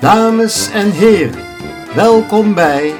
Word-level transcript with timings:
Dames 0.00 0.70
en 0.70 0.90
heren, 0.90 1.44
welkom 1.94 2.54
bij 2.54 2.94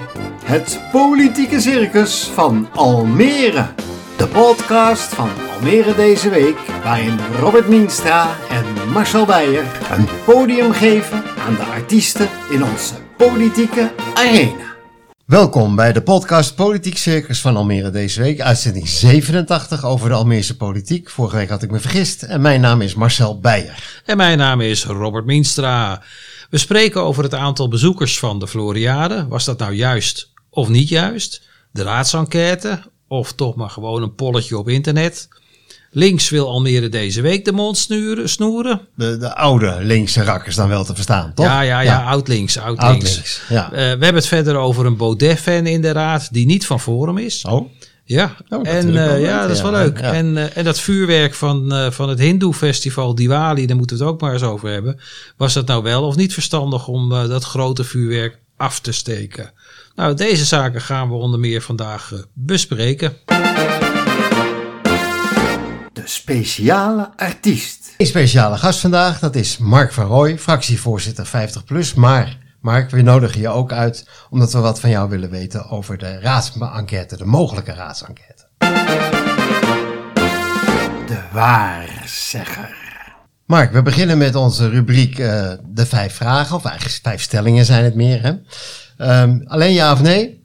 het 0.44 0.80
Politieke 0.92 1.60
Circus 1.60 2.24
van 2.34 2.68
Almere. 2.74 3.66
De 4.16 4.26
podcast 4.26 5.14
van 5.14 5.30
Almere 5.54 5.94
deze 5.94 6.28
week, 6.28 6.56
waarin 6.82 7.18
Robert 7.38 7.68
Mienstra 7.68 8.36
en 8.50 8.90
Marcel 8.92 9.26
Beijer 9.26 9.64
een 9.90 10.08
podium 10.24 10.72
geven 10.72 11.22
aan 11.46 11.54
de 11.54 11.62
artiesten 11.62 12.28
in 12.50 12.64
onze 12.64 12.94
politieke 13.16 13.92
arena. 14.14 14.68
Welkom 15.24 15.76
bij 15.76 15.92
de 15.92 16.02
podcast 16.02 16.54
Politiek 16.54 16.96
Circus 16.96 17.40
van 17.40 17.56
Almere 17.56 17.90
deze 17.90 18.20
week, 18.22 18.40
uitzending 18.40 18.88
87 18.88 19.84
over 19.84 20.08
de 20.08 20.14
Almeerse 20.14 20.56
politiek. 20.56 21.10
Vorige 21.10 21.36
week 21.36 21.48
had 21.48 21.62
ik 21.62 21.70
me 21.70 21.78
vergist 21.78 22.22
en 22.22 22.40
mijn 22.40 22.60
naam 22.60 22.80
is 22.80 22.94
Marcel 22.94 23.40
Beijer. 23.40 24.02
En 24.04 24.16
mijn 24.16 24.38
naam 24.38 24.60
is 24.60 24.84
Robert 24.84 25.24
Mienstra. 25.24 26.02
We 26.50 26.58
spreken 26.58 27.02
over 27.02 27.22
het 27.22 27.34
aantal 27.34 27.68
bezoekers 27.68 28.18
van 28.18 28.38
de 28.38 28.48
Floriade. 28.48 29.26
Was 29.28 29.44
dat 29.44 29.58
nou 29.58 29.72
juist 29.72 30.32
of 30.50 30.68
niet 30.68 30.88
juist? 30.88 31.42
De 31.72 31.82
raadsenquête 31.82 32.82
of 33.08 33.32
toch 33.32 33.54
maar 33.54 33.70
gewoon 33.70 34.02
een 34.02 34.14
polletje 34.14 34.58
op 34.58 34.68
internet? 34.68 35.28
Links 35.90 36.28
wil 36.28 36.48
Almere 36.48 36.88
deze 36.88 37.20
week 37.20 37.44
de 37.44 37.52
mond 37.52 37.78
snoeren. 37.78 38.28
snoeren. 38.28 38.80
De, 38.94 39.16
de 39.16 39.34
oude 39.34 39.76
linkse 39.80 40.22
rakkers 40.24 40.56
dan 40.56 40.68
wel 40.68 40.84
te 40.84 40.94
verstaan, 40.94 41.34
toch? 41.34 41.46
Ja, 41.46 41.60
ja, 41.60 41.80
ja, 41.80 42.04
oud 42.04 42.28
links. 42.28 42.58
Oud 42.58 42.78
Oud 42.78 42.92
links. 42.92 43.14
links, 43.14 43.42
ja. 43.48 43.64
Eh, 43.64 43.70
we 43.70 43.78
hebben 43.78 44.14
het 44.14 44.26
verder 44.26 44.56
over 44.56 44.86
een 44.86 44.96
Baudet-fan 44.96 45.66
in 45.66 45.80
de 45.80 45.92
raad 45.92 46.32
die 46.32 46.46
niet 46.46 46.66
van 46.66 46.80
Forum 46.80 47.18
is. 47.18 47.44
Oh, 47.44 47.70
Ja, 48.10 48.36
dat 48.48 48.66
en 48.66 48.86
eh, 48.86 48.92
leuk, 48.92 49.24
ja, 49.24 49.42
dat 49.42 49.50
is 49.50 49.56
ja. 49.56 49.62
wel 49.62 49.72
leuk. 49.72 50.00
Ja. 50.00 50.12
En, 50.12 50.36
eh, 50.36 50.56
en 50.56 50.64
dat 50.64 50.80
vuurwerk 50.80 51.34
van, 51.34 51.72
eh, 51.72 51.90
van 51.90 52.08
het 52.08 52.18
Hindoe-festival 52.18 53.14
Diwali, 53.14 53.66
daar 53.66 53.76
moeten 53.76 53.96
we 53.96 54.02
het 54.02 54.12
ook 54.12 54.20
maar 54.20 54.32
eens 54.32 54.42
over 54.42 54.70
hebben. 54.70 55.00
Was 55.36 55.52
dat 55.52 55.66
nou 55.66 55.82
wel 55.82 56.02
of 56.02 56.16
niet 56.16 56.32
verstandig 56.32 56.88
om 56.88 57.12
eh, 57.12 57.28
dat 57.28 57.44
grote 57.44 57.84
vuurwerk 57.84 58.38
af 58.56 58.80
te 58.80 58.92
steken? 58.92 59.52
Nou, 59.94 60.14
deze 60.14 60.44
zaken 60.44 60.80
gaan 60.80 61.08
we 61.08 61.14
onder 61.14 61.40
meer 61.40 61.62
vandaag 61.62 62.12
bespreken. 62.34 63.16
de 65.92 66.02
speciale 66.04 67.10
artiest. 67.16 67.94
Een 67.96 68.06
speciale 68.06 68.56
gast 68.56 68.80
vandaag, 68.80 69.18
dat 69.18 69.34
is 69.34 69.58
Mark 69.58 69.92
van 69.92 70.06
Rooij, 70.06 70.38
fractievoorzitter 70.38 71.26
50PLUS. 71.26 71.94
Maar 71.94 72.38
Mark, 72.60 72.90
we 72.90 73.02
nodigen 73.02 73.40
je 73.40 73.48
ook 73.48 73.72
uit 73.72 74.08
omdat 74.30 74.52
we 74.52 74.58
wat 74.58 74.80
van 74.80 74.90
jou 74.90 75.08
willen 75.08 75.30
weten 75.30 75.68
over 75.68 75.98
de 75.98 76.18
raadsenquête, 76.18 77.16
de 77.16 77.24
mogelijke 77.24 77.72
raadsenquête. 77.72 78.46
De 81.06 81.22
waarzegger. 81.32 82.76
Mark, 83.46 83.72
we 83.72 83.82
beginnen 83.82 84.18
met 84.18 84.34
onze 84.34 84.68
rubriek 84.68 85.18
eh, 85.18 85.52
de 85.64 85.86
vijf 85.86 86.14
vragen, 86.14 86.56
of 86.56 86.64
eigenlijk 86.64 86.98
vijf 87.02 87.22
stellingen 87.22 87.64
zijn 87.64 87.84
het 87.84 87.94
meer. 87.94 88.22
Hè? 88.22 88.32
Ehm, 88.96 89.40
alleen 89.44 89.72
ja 89.72 89.92
of 89.92 90.02
nee? 90.02 90.39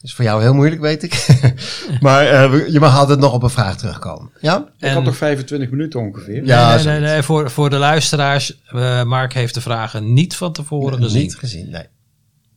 Is 0.00 0.14
voor 0.14 0.24
jou 0.24 0.42
heel 0.42 0.54
moeilijk, 0.54 0.80
weet 0.80 1.02
ik. 1.02 1.26
maar 2.00 2.26
eh, 2.26 2.68
je 2.68 2.80
mag 2.80 2.98
altijd 2.98 3.18
nog 3.18 3.32
op 3.32 3.42
een 3.42 3.50
vraag 3.50 3.76
terugkomen. 3.76 4.30
Ja? 4.40 4.68
Ik 4.78 4.90
had 4.90 5.04
nog 5.04 5.16
25 5.16 5.70
minuten 5.70 6.00
ongeveer. 6.00 6.44
Ja, 6.44 6.74
nee, 6.74 6.84
nee, 6.84 7.00
nee, 7.00 7.22
voor, 7.22 7.50
voor 7.50 7.70
de 7.70 7.76
luisteraars, 7.76 8.62
eh, 8.64 9.04
Mark 9.04 9.32
heeft 9.32 9.54
de 9.54 9.60
vragen 9.60 10.12
niet 10.12 10.36
van 10.36 10.52
tevoren 10.52 11.02
gezien. 11.02 11.22
Niet 11.22 11.36
gezien, 11.36 11.70
nee. 11.70 11.86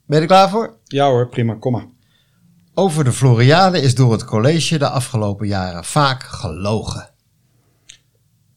Ben 0.05 0.15
je 0.15 0.21
er 0.21 0.27
klaar 0.27 0.49
voor? 0.49 0.77
Ja 0.83 1.07
hoor, 1.07 1.29
prima, 1.29 1.53
kom 1.53 1.71
maar. 1.71 1.85
Over 2.73 3.03
de 3.03 3.11
Floriade 3.11 3.81
is 3.81 3.95
door 3.95 4.11
het 4.11 4.25
college 4.25 4.77
de 4.77 4.89
afgelopen 4.89 5.47
jaren 5.47 5.85
vaak 5.85 6.23
gelogen. 6.23 7.09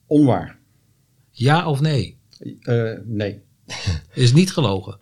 Onwaar. 0.07 0.59
Ja 1.31 1.67
of 1.67 1.81
nee? 1.81 2.19
Eh, 2.61 2.91
nee, 3.05 3.43
Is 4.13 4.33
niet 4.33 4.53
gelogen. 4.53 4.99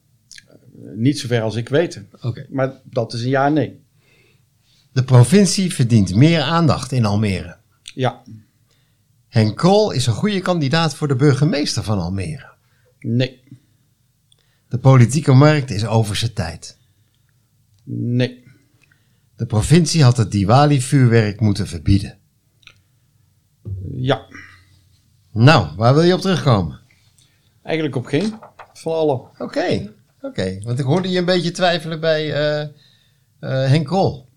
Niet 0.97 1.19
zover 1.19 1.41
als 1.42 1.55
ik 1.56 1.69
weet. 1.69 2.02
Oké. 2.20 2.47
Maar 2.50 2.72
dat 2.84 3.12
is 3.12 3.22
een 3.22 3.28
ja 3.28 3.48
nee. 3.48 3.80
De 4.92 5.05
provincie 5.05 5.74
verdient 5.74 6.14
meer 6.14 6.41
aandacht 6.41 6.92
in 6.92 7.05
Almere. 7.05 7.57
Ja, 7.95 8.23
Henk 9.29 9.57
Krol 9.57 9.90
is 9.90 10.07
een 10.07 10.12
goede 10.12 10.40
kandidaat 10.40 10.95
voor 10.95 11.08
de 11.08 11.17
burgemeester 11.17 11.83
van 11.83 11.98
Almere. 11.98 12.51
nee, 13.01 13.40
De 14.68 14.79
politieke 14.79 15.33
markt 15.33 15.70
is 15.70 15.86
over 15.86 16.17
zijn 16.17 16.33
tijd. 16.33 16.79
nee, 17.84 18.45
De 19.36 19.46
provincie 19.46 20.02
had 20.02 20.17
het 20.17 20.30
Diwali-vuurwerk 20.30 21.40
moeten 21.40 21.67
verbieden. 21.67 22.18
ja. 23.95 24.27
Nou, 25.33 25.77
waar 25.77 25.95
wil 25.95 26.02
je 26.02 26.14
op 26.14 26.20
terugkomen? 26.20 26.80
Eigenlijk 27.62 27.96
op 27.96 28.05
geen 28.07 28.34
van 28.73 28.92
alle. 28.92 29.28
Oké, 29.39 29.92
oké. 30.22 30.58
Want 30.62 30.78
ik 30.78 30.84
hoorde 30.84 31.10
je 31.10 31.18
een 31.18 31.24
beetje 31.24 31.50
twijfelen 31.50 32.00
bij 32.00 32.33
eh, 32.33 32.60
eh, 32.60 32.68
Henk 33.40 33.86
Krol. 33.86 34.30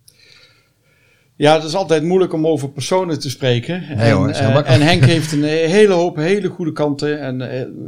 Ja, 1.36 1.54
het 1.54 1.64
is 1.64 1.76
altijd 1.76 2.04
moeilijk 2.04 2.34
om 2.34 2.48
over 2.48 2.70
personen 2.70 3.20
te 3.20 3.30
spreken. 3.30 3.84
En, 3.84 4.30
eh, 4.30 4.72
en 4.72 4.82
Henk 4.82 5.06
heeft 5.06 5.32
een 5.32 5.44
hele 5.44 5.94
hoop 5.94 6.16
hele 6.16 6.48
goede 6.48 6.72
kanten 6.72 7.20
en 7.20 7.42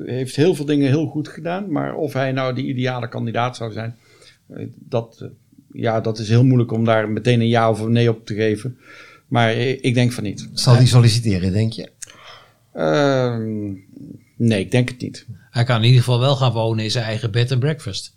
heeft 0.05 0.35
heel 0.35 0.55
veel 0.55 0.65
dingen 0.65 0.87
heel 0.87 1.05
goed 1.05 1.27
gedaan. 1.27 1.71
Maar 1.71 1.95
of 1.95 2.13
hij 2.13 2.31
nou 2.31 2.55
de 2.55 2.63
ideale 2.63 3.09
kandidaat 3.09 3.55
zou 3.55 3.71
zijn, 3.71 3.95
dat, 4.75 5.29
ja, 5.73 6.01
dat 6.01 6.19
is 6.19 6.29
heel 6.29 6.43
moeilijk 6.43 6.71
om 6.71 6.85
daar 6.85 7.09
meteen 7.09 7.41
een 7.41 7.47
ja 7.47 7.69
of 7.69 7.79
een 7.79 7.91
nee 7.91 8.09
op 8.09 8.25
te 8.25 8.33
geven. 8.33 8.77
Maar 9.27 9.55
ik 9.55 9.93
denk 9.93 10.11
van 10.11 10.23
niet. 10.23 10.49
Zal 10.53 10.77
die 10.77 10.87
solliciteren, 10.87 11.51
denk 11.51 11.73
je? 11.73 11.89
Ehm, 12.73 13.73
nee, 14.35 14.59
ik 14.59 14.71
denk 14.71 14.89
het 14.89 15.01
niet. 15.01 15.25
Hij 15.57 15.66
kan 15.66 15.75
in 15.78 15.84
ieder 15.84 16.00
geval 16.00 16.19
wel 16.19 16.35
gaan 16.35 16.51
wonen 16.51 16.84
in 16.84 16.91
zijn 16.91 17.06
eigen 17.06 17.31
bed 17.31 17.51
and 17.51 17.59
breakfast. 17.59 18.13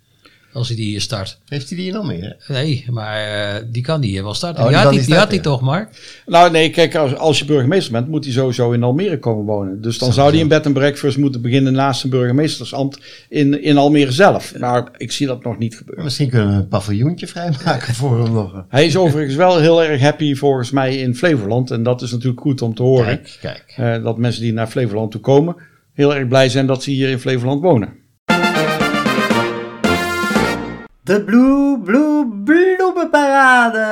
Als 0.53 0.69
hij 0.69 0.77
die 0.77 0.87
hier 0.87 1.01
start. 1.01 1.39
Heeft 1.49 1.69
hij 1.69 1.77
die 1.77 1.87
hier 1.87 1.95
nog 1.95 2.07
meer? 2.07 2.37
Nee, 2.49 2.85
maar 2.91 3.17
eh, 3.17 3.63
die 3.67 3.83
kan 3.83 4.01
die 4.01 4.11
hier 4.11 4.23
wel 4.23 4.35
starten. 4.35 4.65
Oh, 4.65 4.69
die, 4.69 4.77
die 4.77 4.85
had 4.85 4.93
die, 4.93 5.01
die 5.01 5.11
die 5.11 5.19
had 5.19 5.31
hij 5.31 5.39
toch, 5.39 5.61
Mark? 5.61 6.21
Nou 6.27 6.51
nee, 6.51 6.71
kijk, 6.71 6.95
als, 6.95 7.17
als 7.17 7.39
je 7.39 7.45
burgemeester 7.45 7.93
bent, 7.93 8.09
moet 8.09 8.25
hij 8.25 8.33
sowieso 8.33 8.73
in 8.73 8.83
Almere 8.83 9.19
komen 9.19 9.45
wonen. 9.45 9.83
Dus 9.83 9.99
dan 9.99 10.13
zou 10.13 10.31
hij 10.31 10.41
een 10.41 10.49
bed 10.49 10.67
and 10.67 10.75
breakfast 10.75 11.17
moeten 11.17 11.43
beginnen 11.43 11.73
naast 11.73 12.01
zijn 12.01 12.13
burgemeestersambt 12.13 12.99
in, 13.29 13.63
in 13.63 13.77
Almere 13.77 14.13
zelf. 14.13 14.59
Nou, 14.59 14.87
ik 14.97 15.13
zie 15.13 15.27
dat 15.27 15.45
nog 15.45 15.59
niet 15.59 15.77
gebeuren. 15.77 16.05
Misschien 16.05 16.29
kunnen 16.29 16.49
we 16.49 16.55
een 16.55 16.69
paviljoentje 16.69 17.27
vrijmaken 17.27 17.95
voor 17.95 18.23
hem 18.23 18.33
nog. 18.33 18.65
Hij 18.69 18.87
is 18.87 18.97
overigens 18.97 19.37
wel 19.37 19.59
heel 19.59 19.83
erg 19.83 20.01
happy 20.01 20.35
volgens 20.35 20.71
mij 20.71 20.97
in 20.97 21.17
Flevoland. 21.17 21.71
En 21.71 21.83
dat 21.83 22.03
is 22.03 22.11
natuurlijk 22.11 22.41
goed 22.41 22.63
om 22.63 22.75
te 22.75 22.83
horen. 22.83 23.23
Kijk, 23.23 23.39
kijk. 23.41 23.75
Eh, 23.77 24.05
dat 24.05 24.19
mensen 24.19 24.43
die 24.43 24.53
naar 24.53 24.67
Flevoland 24.67 25.11
toe 25.11 25.21
komen, 25.21 25.57
heel 25.93 26.15
erg 26.15 26.29
blij 26.29 26.49
zijn 26.49 26.67
dat 26.67 26.83
ze 26.83 26.91
hier 26.91 27.09
in 27.09 27.19
Flevoland 27.19 27.63
wonen. 27.63 27.99
De 31.03 31.23
Blue 31.25 31.81
Blue 31.81 32.43
Bloemenparade! 32.45 33.89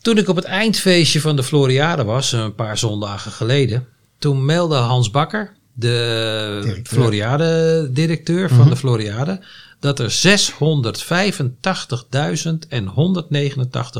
Toen 0.00 0.18
ik 0.18 0.28
op 0.28 0.36
het 0.36 0.44
eindfeestje 0.44 1.20
van 1.20 1.36
de 1.36 1.42
Floriade 1.42 2.04
was, 2.04 2.32
een 2.32 2.54
paar 2.54 2.78
zondagen 2.78 3.30
geleden, 3.30 3.86
toen 4.18 4.44
meldde 4.44 4.76
Hans 4.76 5.10
Bakker, 5.10 5.56
de 5.72 6.58
Directeur. 6.62 6.98
Floriade-directeur 6.98 8.48
van 8.50 8.68
de 8.68 8.76
Floriade, 8.76 9.44
dat 9.80 9.98
er 9.98 10.38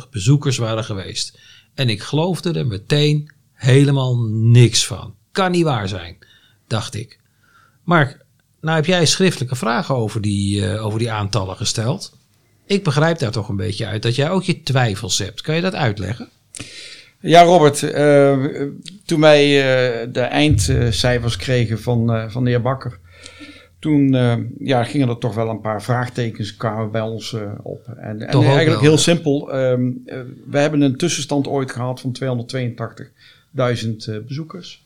685.189 0.02 0.08
bezoekers 0.10 0.56
waren 0.56 0.84
geweest. 0.84 1.38
En 1.74 1.88
ik 1.88 2.02
geloofde 2.02 2.52
er 2.52 2.66
meteen 2.66 3.32
helemaal 3.52 4.18
niks 4.28 4.86
van. 4.86 5.14
Kan 5.34 5.50
niet 5.50 5.64
waar 5.64 5.88
zijn, 5.88 6.16
dacht 6.66 6.94
ik. 6.94 7.18
Maar 7.82 8.20
nou 8.60 8.76
heb 8.76 8.86
jij 8.86 9.06
schriftelijke 9.06 9.56
vragen 9.56 9.94
over 9.94 10.20
die, 10.20 10.66
eh, 10.66 10.86
over 10.86 10.98
die 10.98 11.10
aantallen 11.10 11.56
gesteld. 11.56 12.18
Ik 12.66 12.84
begrijp 12.84 13.18
daar 13.18 13.30
toch 13.30 13.48
een 13.48 13.56
beetje 13.56 13.86
uit 13.86 14.02
dat 14.02 14.14
jij 14.14 14.30
ook 14.30 14.42
je 14.42 14.62
twijfels 14.62 15.18
hebt. 15.18 15.40
Kan 15.40 15.54
je 15.54 15.60
dat 15.60 15.74
uitleggen? 15.74 16.28
Ja, 17.20 17.42
Robert, 17.42 17.82
eh, 17.82 18.44
toen 19.04 19.20
wij 19.20 19.42
eh, 19.44 20.08
de 20.12 20.20
eindcijfers 20.20 21.36
kregen 21.36 21.80
van, 21.80 22.30
van 22.30 22.44
de 22.44 22.50
heer 22.50 22.62
Bakker, 22.62 22.98
toen 23.78 24.12
ja, 24.58 24.84
gingen 24.84 25.08
er 25.08 25.18
toch 25.18 25.34
wel 25.34 25.48
een 25.48 25.60
paar 25.60 25.82
vraagtekens 25.82 26.56
kwamen 26.56 26.90
bij 26.90 27.00
ons 27.00 27.36
op. 27.62 27.86
En, 27.86 27.96
en 27.96 28.28
eigenlijk 28.28 28.66
wel, 28.66 28.80
heel 28.80 28.90
ja. 28.90 28.96
simpel, 28.96 29.52
ehm, 29.52 29.90
eh, 30.06 30.18
we 30.46 30.58
hebben 30.58 30.80
een 30.80 30.96
tussenstand 30.96 31.46
ooit 31.46 31.72
gehad 31.72 32.00
van 32.00 32.12
282.000 32.12 34.08
eh, 34.08 34.18
bezoekers. 34.26 34.83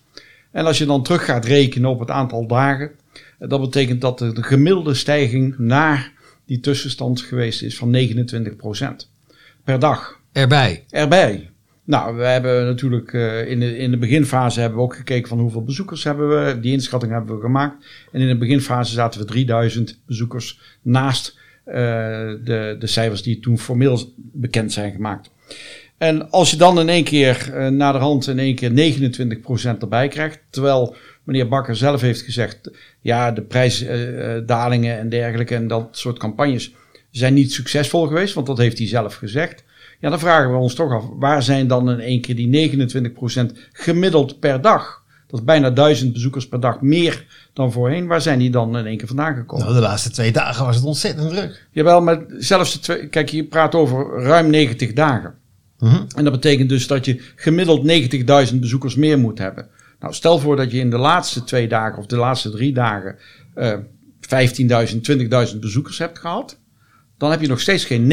En 0.51 0.65
als 0.65 0.79
je 0.79 0.87
dan 0.87 1.03
terug 1.03 1.25
gaat 1.25 1.45
rekenen 1.45 1.91
op 1.91 2.01
het 2.01 2.11
aantal 2.11 2.47
dagen, 2.47 2.91
eh, 3.39 3.49
dat 3.49 3.61
betekent 3.61 4.01
dat 4.01 4.19
de, 4.19 4.33
de 4.33 4.43
gemiddelde 4.43 4.95
stijging 4.95 5.59
naar 5.59 6.13
die 6.47 6.61
tussenstand 6.61 7.21
geweest 7.21 7.63
is 7.63 7.77
van 7.77 7.91
29% 7.91 9.11
per 9.65 9.79
dag 9.79 10.21
Erbij. 10.33 10.85
erbij. 10.91 11.51
Nou, 11.85 12.17
we 12.17 12.25
hebben 12.25 12.65
natuurlijk 12.65 13.13
eh, 13.13 13.51
in, 13.51 13.61
de, 13.61 13.77
in 13.77 13.91
de 13.91 13.99
beginfase 13.99 14.61
hebben 14.61 14.79
we 14.79 14.85
ook 14.85 14.97
gekeken 14.97 15.29
van 15.29 15.39
hoeveel 15.39 15.65
bezoekers 15.65 16.05
hebben 16.05 16.29
we. 16.29 16.61
Die 16.61 16.73
inschatting 16.73 17.13
hebben 17.13 17.35
we 17.35 17.41
gemaakt. 17.41 17.87
En 18.13 18.21
in 18.21 18.29
de 18.29 18.37
beginfase 18.37 18.93
zaten 18.93 19.21
we 19.21 19.27
3000 19.27 20.01
bezoekers 20.07 20.61
naast 20.83 21.39
eh, 21.65 21.75
de, 22.45 22.77
de 22.79 22.87
cijfers 22.87 23.23
die 23.23 23.41
toen 23.41 23.59
formeel 23.59 24.13
bekend 24.17 24.73
zijn 24.73 24.93
gemaakt. 24.93 25.31
En 25.99 26.31
als 26.31 26.51
je 26.51 26.57
dan 26.57 26.81
in 26.81 26.89
één 26.89 27.05
keer 27.05 27.51
uh, 27.55 27.69
naar 27.69 27.93
de 27.93 27.99
hand 27.99 28.27
in 28.27 28.39
één 28.39 28.55
keer 28.55 28.71
29% 29.77 29.79
erbij 29.79 30.09
krijgt, 30.09 30.41
terwijl 30.51 30.97
meneer 31.25 31.49
Bakker 31.49 31.77
zelf 31.77 32.01
heeft 32.01 32.23
gezegd, 32.23 32.71
ja, 33.01 33.33
de 33.33 33.43
prijsdalingen 33.43 34.99
en 34.99 35.09
dergelijke 35.09 35.55
en 35.55 35.69
dat 35.69 35.89
soort 35.91 36.19
campagnes 36.19 36.73
zijn 37.11 37.35
niet 37.35 37.53
succesvol 37.53 38.07
geweest, 38.07 38.35
want 38.35 38.47
dat 38.47 38.59
heeft 38.59 38.79
hij 38.79 38.87
zelf 38.87 39.15
gezegd. 39.15 39.65
Ja, 40.01 40.11
dan 40.11 40.19
vragen 40.19 40.51
we 40.51 40.57
ons 40.57 40.75
toch 40.75 40.93
af, 40.93 41.05
waar 41.19 41.43
zijn 41.43 41.67
dan 41.67 41.91
in 41.91 42.01
één 42.01 42.21
keer 42.21 42.37
die 42.37 42.71
29% 43.51 43.59
gemiddeld 43.73 44.41
per 44.41 44.61
dag? 44.61 45.03
Dat 45.27 45.41
is 45.41 45.47
bijna 45.47 45.71
duizend 45.71 46.13
bezoekers 46.13 46.49
per 46.49 46.61
dag 46.61 46.81
meer 46.81 47.27
dan 47.53 47.73
voorheen. 47.73 48.07
Waar 48.07 48.21
zijn 48.21 48.39
die 48.39 48.51
dan 48.51 48.77
in 48.77 48.87
één 48.87 48.97
keer 48.97 49.07
vandaan 49.07 49.35
gekomen? 49.35 49.65
Nou, 49.65 49.77
de 49.77 49.87
laatste 49.87 50.11
twee 50.11 50.33
dagen 50.33 50.65
was 50.65 50.77
het 50.77 50.85
ontzettend 50.85 51.31
druk. 51.31 51.67
Jawel, 51.71 52.01
maar 52.01 52.25
zelfs 52.39 52.73
de 52.73 52.79
twee, 52.79 53.09
kijk, 53.09 53.29
je 53.29 53.45
praat 53.45 53.75
over 53.75 54.23
ruim 54.23 54.51
90 54.51 54.93
dagen. 54.93 55.35
Mhm. 55.79 56.03
En 56.17 56.25
dat 56.25 56.33
betekent 56.33 56.69
dus 56.69 56.87
dat 56.87 57.05
je 57.05 57.23
gemiddeld 57.37 57.87
90.000 58.53 58.61
bezoekers 58.61 58.95
meer 58.95 59.19
moet 59.19 59.39
hebben. 59.39 59.69
Nou, 60.01 60.15
stel 60.15 60.39
voor 60.39 60.57
dat 60.57 60.71
je 60.71 60.79
in 60.79 60.91
de 60.91 60.99
laatste 60.99 61.45
twee 61.45 61.69
dagen 61.69 61.99
of 61.99 62.07
de 62.07 62.17
laatste 62.17 62.51
drie 62.51 62.73
dagen 62.73 63.17
eh 63.55 63.75
15.000, 64.21 65.01
20.000 65.53 65.59
bezoekers 65.61 65.99
hebt 65.99 66.19
gehad. 66.19 66.59
Dan 67.19 67.31
heb 67.31 67.41
je 67.41 67.49
nog 67.49 67.61
steeds 67.61 67.85
geen 67.85 68.13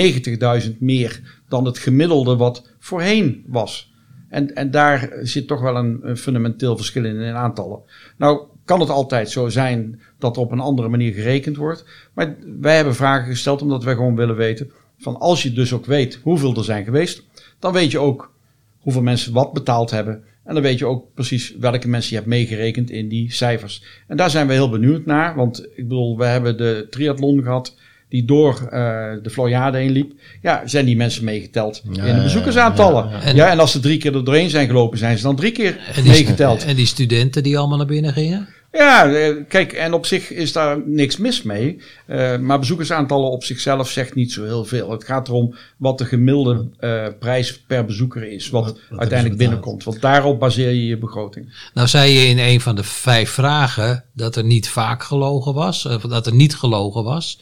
90.000 0.63 0.77
meer 0.79 1.39
dan 1.47 1.65
het 1.65 1.77
gemiddelde 1.77 2.35
wat 2.35 2.69
voorheen 2.79 3.43
was. 3.47 3.93
En, 4.29 4.55
en 4.55 4.71
daar 4.71 5.13
zit 5.21 5.47
toch 5.47 5.61
wel 5.61 5.75
een, 5.75 5.99
een 6.01 6.17
fundamenteel 6.17 6.75
verschil 6.77 7.05
in 7.05 7.15
in 7.15 7.33
aantallen. 7.33 7.79
Nou, 8.17 8.47
kan 8.65 8.79
het 8.79 8.89
altijd 8.89 9.29
zo 9.29 9.49
zijn 9.49 10.01
dat 10.19 10.35
er 10.35 10.41
op 10.41 10.51
een 10.51 10.59
andere 10.59 10.87
manier 10.87 11.13
gerekend 11.13 11.55
wordt. 11.55 11.85
Maar 12.13 12.35
wij 12.59 12.75
hebben 12.75 12.95
vragen 12.95 13.27
gesteld 13.27 13.61
omdat 13.61 13.83
wij 13.83 13.93
gewoon 13.93 14.15
willen 14.15 14.35
weten: 14.35 14.71
van 14.97 15.19
als 15.19 15.43
je 15.43 15.53
dus 15.53 15.73
ook 15.73 15.85
weet 15.85 16.19
hoeveel 16.23 16.55
er 16.55 16.63
zijn 16.63 16.83
geweest, 16.83 17.23
dan 17.59 17.73
weet 17.73 17.91
je 17.91 17.99
ook 17.99 18.33
hoeveel 18.79 19.01
mensen 19.01 19.33
wat 19.33 19.53
betaald 19.53 19.91
hebben. 19.91 20.23
En 20.43 20.53
dan 20.53 20.63
weet 20.63 20.79
je 20.79 20.85
ook 20.85 21.13
precies 21.13 21.55
welke 21.59 21.87
mensen 21.87 22.09
je 22.09 22.15
hebt 22.15 22.27
meegerekend 22.27 22.89
in 22.89 23.07
die 23.09 23.31
cijfers. 23.33 23.83
En 24.07 24.17
daar 24.17 24.29
zijn 24.29 24.47
we 24.47 24.53
heel 24.53 24.69
benieuwd 24.69 25.05
naar. 25.05 25.35
Want 25.35 25.59
ik 25.65 25.87
bedoel, 25.87 26.17
we 26.17 26.25
hebben 26.25 26.57
de 26.57 26.87
triathlon 26.89 27.43
gehad 27.43 27.75
die 28.09 28.25
door 28.25 28.53
eh, 28.71 29.13
de 29.21 29.29
Floriade 29.29 29.77
heen 29.77 29.91
liep. 29.91 30.11
Ja, 30.41 30.61
zijn 30.65 30.85
die 30.85 30.95
mensen 30.95 31.23
meegeteld 31.23 31.81
Ja, 31.91 32.03
in 32.03 32.15
de 32.15 32.21
bezoekersaantallen. 32.21 33.09
ja, 33.09 33.11
Ja, 33.19 33.25
ja, 33.27 33.33
ja. 33.35 33.51
En, 33.51 33.59
als 33.59 33.71
ze 33.71 33.79
drie 33.79 33.97
keer 33.97 34.15
er 34.15 34.23
doorheen 34.25 34.49
zijn 34.49 34.67
gelopen, 34.67 34.97
zijn 34.97 35.17
ze 35.17 35.23
dan 35.23 35.35
drie 35.35 35.51
keer 35.51 35.77
En 35.95 36.03
die, 36.03 36.11
meegeteld. 36.11 36.65
en 36.65 36.75
die 36.75 36.85
studenten 36.85 37.43
die 37.43 37.57
allemaal 37.57 37.77
naar 37.77 37.87
binnen 37.87 38.13
gingen? 38.13 38.47
Ja, 38.75 39.13
eh, 39.13 39.35
kijk, 39.47 39.73
en 39.73 39.93
op 39.93 40.05
zich 40.05 40.31
is 40.31 40.51
daar 40.51 40.81
niks 40.85 41.17
mis 41.17 41.41
mee. 41.41 41.81
Eh, 42.05 42.37
maar 42.37 42.59
bezoekersaantallen 42.59 43.29
op 43.29 43.43
zichzelf 43.43 43.89
zegt 43.89 44.15
niet 44.15 44.31
zo 44.31 44.43
heel 44.43 44.65
veel. 44.65 44.91
Het 44.91 45.03
gaat 45.03 45.27
erom 45.27 45.55
wat 45.77 45.97
de 45.97 46.05
gemiddelde 46.05 46.67
eh, 46.79 47.07
prijs 47.19 47.59
per 47.61 47.85
bezoeker 47.85 48.31
is. 48.31 48.49
Wat, 48.49 48.65
Wat- 48.65 48.99
uiteindelijk 48.99 49.39
binnenkomt. 49.39 49.83
Want 49.83 50.01
daarop 50.01 50.39
baseer 50.39 50.69
je 50.69 50.85
je 50.85 50.97
begroting. 50.97 51.69
Nou 51.73 51.87
zei 51.87 52.11
je 52.11 52.27
in 52.27 52.39
een 52.39 52.61
van 52.61 52.75
de 52.75 52.83
vijf 52.83 53.29
vragen 53.29 54.03
dat 54.13 54.35
er 54.35 54.43
niet 54.43 54.69
vaak 54.69 55.03
gelogen 55.03 55.53
was, 55.53 55.85
of 55.85 56.01
dat 56.01 56.25
er 56.27 56.35
niet 56.35 56.55
gelogen 56.55 57.03
was. 57.03 57.39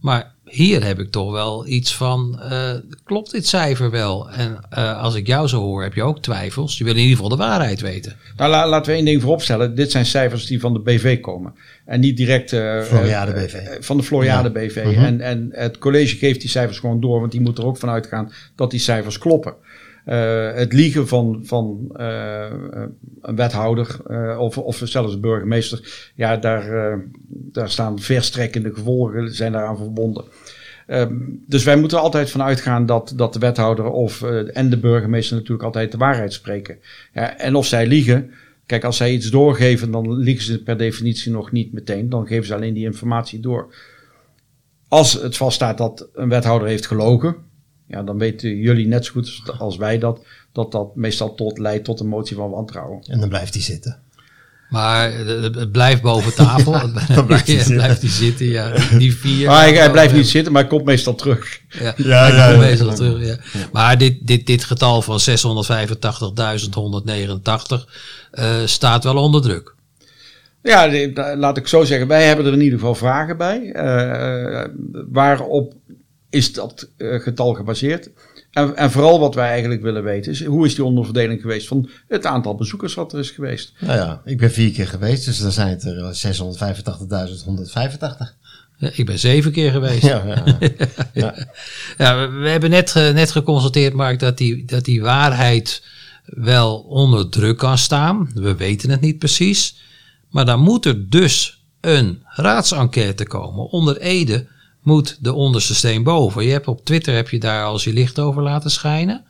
Maar 0.00 0.33
hier 0.44 0.84
heb 0.84 0.98
ik 0.98 1.10
toch 1.10 1.32
wel 1.32 1.66
iets 1.66 1.96
van, 1.96 2.40
eh, 2.40 2.70
klopt 3.04 3.30
dit 3.30 3.46
cijfer 3.46 3.90
wel? 3.90 4.30
En 4.30 4.58
eh, 4.70 5.02
als 5.02 5.14
ik 5.14 5.26
jou 5.26 5.48
zo 5.48 5.60
hoor, 5.60 5.82
heb 5.82 5.94
je 5.94 6.02
ook 6.02 6.20
twijfels. 6.22 6.78
Je 6.78 6.84
wil 6.84 6.92
in 6.94 7.00
ieder 7.00 7.14
geval 7.16 7.30
de 7.30 7.36
waarheid 7.36 7.80
weten. 7.80 8.16
Nou, 8.36 8.50
la- 8.50 8.68
laten 8.68 8.90
we 8.90 8.96
één 8.96 9.04
ding 9.04 9.20
vooropstellen. 9.20 9.74
Dit 9.74 9.90
zijn 9.90 10.06
cijfers 10.06 10.46
die 10.46 10.60
van 10.60 10.72
de 10.72 10.80
BV 10.80 11.20
komen. 11.20 11.54
En 11.84 12.00
niet 12.00 12.16
direct 12.16 12.52
eh, 12.52 12.80
Floriade 12.82 13.32
BV. 13.32 13.54
van 13.80 13.96
de 13.96 14.02
Floriade 14.02 14.50
BV. 14.50 14.82
Mhm. 14.84 15.04
en, 15.04 15.20
en 15.20 15.48
het 15.52 15.78
college 15.78 16.16
geeft 16.16 16.40
die 16.40 16.50
cijfers 16.50 16.78
gewoon 16.78 17.00
door. 17.00 17.20
Want 17.20 17.32
die 17.32 17.40
moet 17.40 17.58
er 17.58 17.66
ook 17.66 17.76
van 17.78 17.88
uitgaan 17.88 18.32
dat 18.56 18.70
die 18.70 18.80
cijfers 18.80 19.18
kloppen. 19.18 19.54
Eh, 20.04 20.52
het 20.52 20.72
liegen 20.72 21.08
van, 21.08 21.40
van 21.42 21.90
eh, 21.96 22.52
een 23.20 23.36
wethouder 23.36 23.96
eh, 24.06 24.38
of, 24.38 24.58
of 24.58 24.80
zelfs 24.84 25.14
een 25.14 25.20
burgemeester, 25.20 26.10
ja, 26.14 26.36
daar, 26.36 26.92
eh, 26.92 26.98
daar 27.28 27.70
staan 27.70 27.98
verstrekkende 27.98 28.74
gevolgen 28.74 29.34
zijn 29.34 29.52
daaraan 29.52 29.76
verbonden. 29.76 30.24
Ehm, 30.86 31.14
dus 31.46 31.64
wij 31.64 31.76
moeten 31.76 31.98
er 31.98 32.04
altijd 32.04 32.30
van 32.30 32.42
uitgaan 32.42 32.86
dat, 32.86 33.12
dat 33.16 33.32
de 33.32 33.38
wethouder 33.38 33.90
of, 33.90 34.22
eh, 34.22 34.56
en 34.56 34.70
de 34.70 34.78
burgemeester 34.78 35.36
natuurlijk 35.36 35.64
altijd 35.64 35.92
de 35.92 35.98
waarheid 35.98 36.32
spreken. 36.32 36.78
Ja, 37.12 37.38
en 37.38 37.54
of 37.54 37.66
zij 37.66 37.86
liegen, 37.86 38.30
kijk, 38.66 38.84
als 38.84 38.96
zij 38.96 39.12
iets 39.12 39.30
doorgeven, 39.30 39.90
dan 39.90 40.18
liegen 40.18 40.44
ze 40.44 40.62
per 40.62 40.78
definitie 40.78 41.32
nog 41.32 41.52
niet 41.52 41.72
meteen. 41.72 42.08
Dan 42.08 42.26
geven 42.26 42.46
ze 42.46 42.54
alleen 42.54 42.74
die 42.74 42.84
informatie 42.84 43.40
door. 43.40 43.74
Als 44.88 45.12
het 45.12 45.36
vaststaat 45.36 45.78
dat 45.78 46.08
een 46.14 46.28
wethouder 46.28 46.68
heeft 46.68 46.86
gelogen, 46.86 47.36
ja, 47.86 48.02
dan 48.02 48.18
weten 48.18 48.56
jullie 48.56 48.86
net 48.86 49.04
zo 49.04 49.12
goed 49.12 49.42
als 49.58 49.76
wij 49.76 49.98
dat, 49.98 50.20
dat 50.52 50.72
dat 50.72 50.96
meestal 50.96 51.34
tot 51.34 51.58
leidt 51.58 51.84
tot 51.84 52.00
een 52.00 52.08
motie 52.08 52.36
van 52.36 52.50
wantrouwen. 52.50 53.02
En 53.06 53.20
dan 53.20 53.28
blijft 53.28 53.54
hij 53.54 53.62
zitten. 53.62 53.98
Maar 54.68 55.12
het, 55.12 55.72
blijft 55.72 56.02
boven 56.02 56.34
tafel. 56.34 56.72
dan 57.14 57.26
blijft 57.26 57.46
hij 57.46 57.56
Ja, 57.56 57.62
zitten. 57.62 57.74
blijft 57.76 58.00
hij 58.00 58.10
zitten, 58.10 58.46
ja. 58.46 58.72
Die 58.98 59.16
vier. 59.16 59.46
Maar 59.46 59.60
hij, 59.60 59.72
hij 59.72 59.90
blijft 59.90 60.14
niet 60.14 60.28
zitten, 60.28 60.52
maar 60.52 60.60
hij 60.62 60.70
komt 60.70 60.84
meestal 60.84 61.14
terug. 61.14 61.60
Ja, 61.68 61.94
Ja, 61.96 62.26
hij 62.26 62.36
ja, 62.36 62.46
komt 62.50 62.60
ja. 62.62 62.68
meestal 62.68 62.94
terug, 62.94 63.26
ja. 63.26 63.36
Maar 63.72 63.98
dit, 63.98 64.26
dit, 64.26 64.46
dit 64.46 64.64
getal 64.64 65.02
van 65.02 65.20
685.189 65.20 65.26
eh, 68.30 68.54
staat 68.64 69.04
wel 69.04 69.16
onder 69.16 69.42
druk. 69.42 69.74
Ja, 70.62 70.90
laat 71.36 71.56
ik 71.56 71.68
zo 71.68 71.84
zeggen. 71.84 72.08
Wij 72.08 72.26
hebben 72.26 72.46
er 72.46 72.52
in 72.52 72.60
ieder 72.60 72.78
geval 72.78 72.94
vragen 72.94 73.36
bij. 73.36 73.72
Eh, 73.72 74.60
eh, 74.62 74.68
waarop 75.10 75.74
is 76.34 76.52
dat 76.52 76.88
eh, 76.96 77.20
getal 77.20 77.54
gebaseerd? 77.54 78.10
En, 78.50 78.76
en 78.76 78.90
vooral 78.90 79.20
wat 79.20 79.34
wij 79.34 79.48
eigenlijk 79.48 79.82
willen 79.82 80.04
weten 80.04 80.32
is... 80.32 80.44
hoe 80.44 80.66
is 80.66 80.74
die 80.74 80.84
onderverdeling 80.84 81.40
geweest 81.40 81.66
van 81.66 81.88
het 82.08 82.26
aantal 82.26 82.54
bezoekers 82.54 82.94
wat 82.94 83.12
er 83.12 83.18
is 83.18 83.30
geweest? 83.30 83.72
Nou 83.80 83.98
ja, 83.98 84.22
ik 84.24 84.38
ben 84.38 84.50
vier 84.50 84.70
keer 84.70 84.86
geweest, 84.86 85.24
dus 85.24 85.38
dan 85.38 85.52
zijn 85.52 85.68
het 85.68 85.84
er 85.84 85.98
eh, 85.98 86.12
685.185. 86.12 86.16
Ja, 88.76 88.90
ik 88.92 89.06
ben 89.06 89.18
zeven 89.18 89.52
keer 89.52 89.70
geweest. 89.70 90.02
Ja, 90.02 90.24
ja, 90.26 90.44
ja. 91.12 91.34
Ja, 91.98 92.18
we, 92.18 92.28
we 92.36 92.48
hebben 92.48 92.70
net, 92.70 92.94
net 92.94 93.30
geconstateerd, 93.30 93.94
Mark, 93.94 94.18
dat 94.18 94.38
die, 94.38 94.64
dat 94.64 94.84
die 94.84 95.02
waarheid 95.02 95.82
wel 96.24 96.78
onder 96.78 97.28
druk 97.28 97.58
kan 97.58 97.78
staan. 97.78 98.30
We 98.34 98.54
weten 98.54 98.90
het 98.90 99.00
niet 99.00 99.18
precies. 99.18 99.76
Maar 100.30 100.44
dan 100.44 100.60
moet 100.60 100.86
er 100.86 101.10
dus 101.10 101.64
een 101.80 102.22
raadsenquête 102.26 103.26
komen. 103.26 103.64
Onder 103.64 104.00
Ede 104.00 104.46
moet 104.84 105.18
de 105.20 105.32
onderste 105.32 105.74
steen 105.74 106.02
boven. 106.02 106.44
Je 106.44 106.50
hebt 106.50 106.68
op 106.68 106.84
Twitter 106.84 107.14
heb 107.14 107.28
je 107.28 107.38
daar 107.38 107.64
als 107.64 107.84
je 107.84 107.92
licht 107.92 108.18
over 108.18 108.42
laten 108.42 108.70
schijnen. 108.70 109.24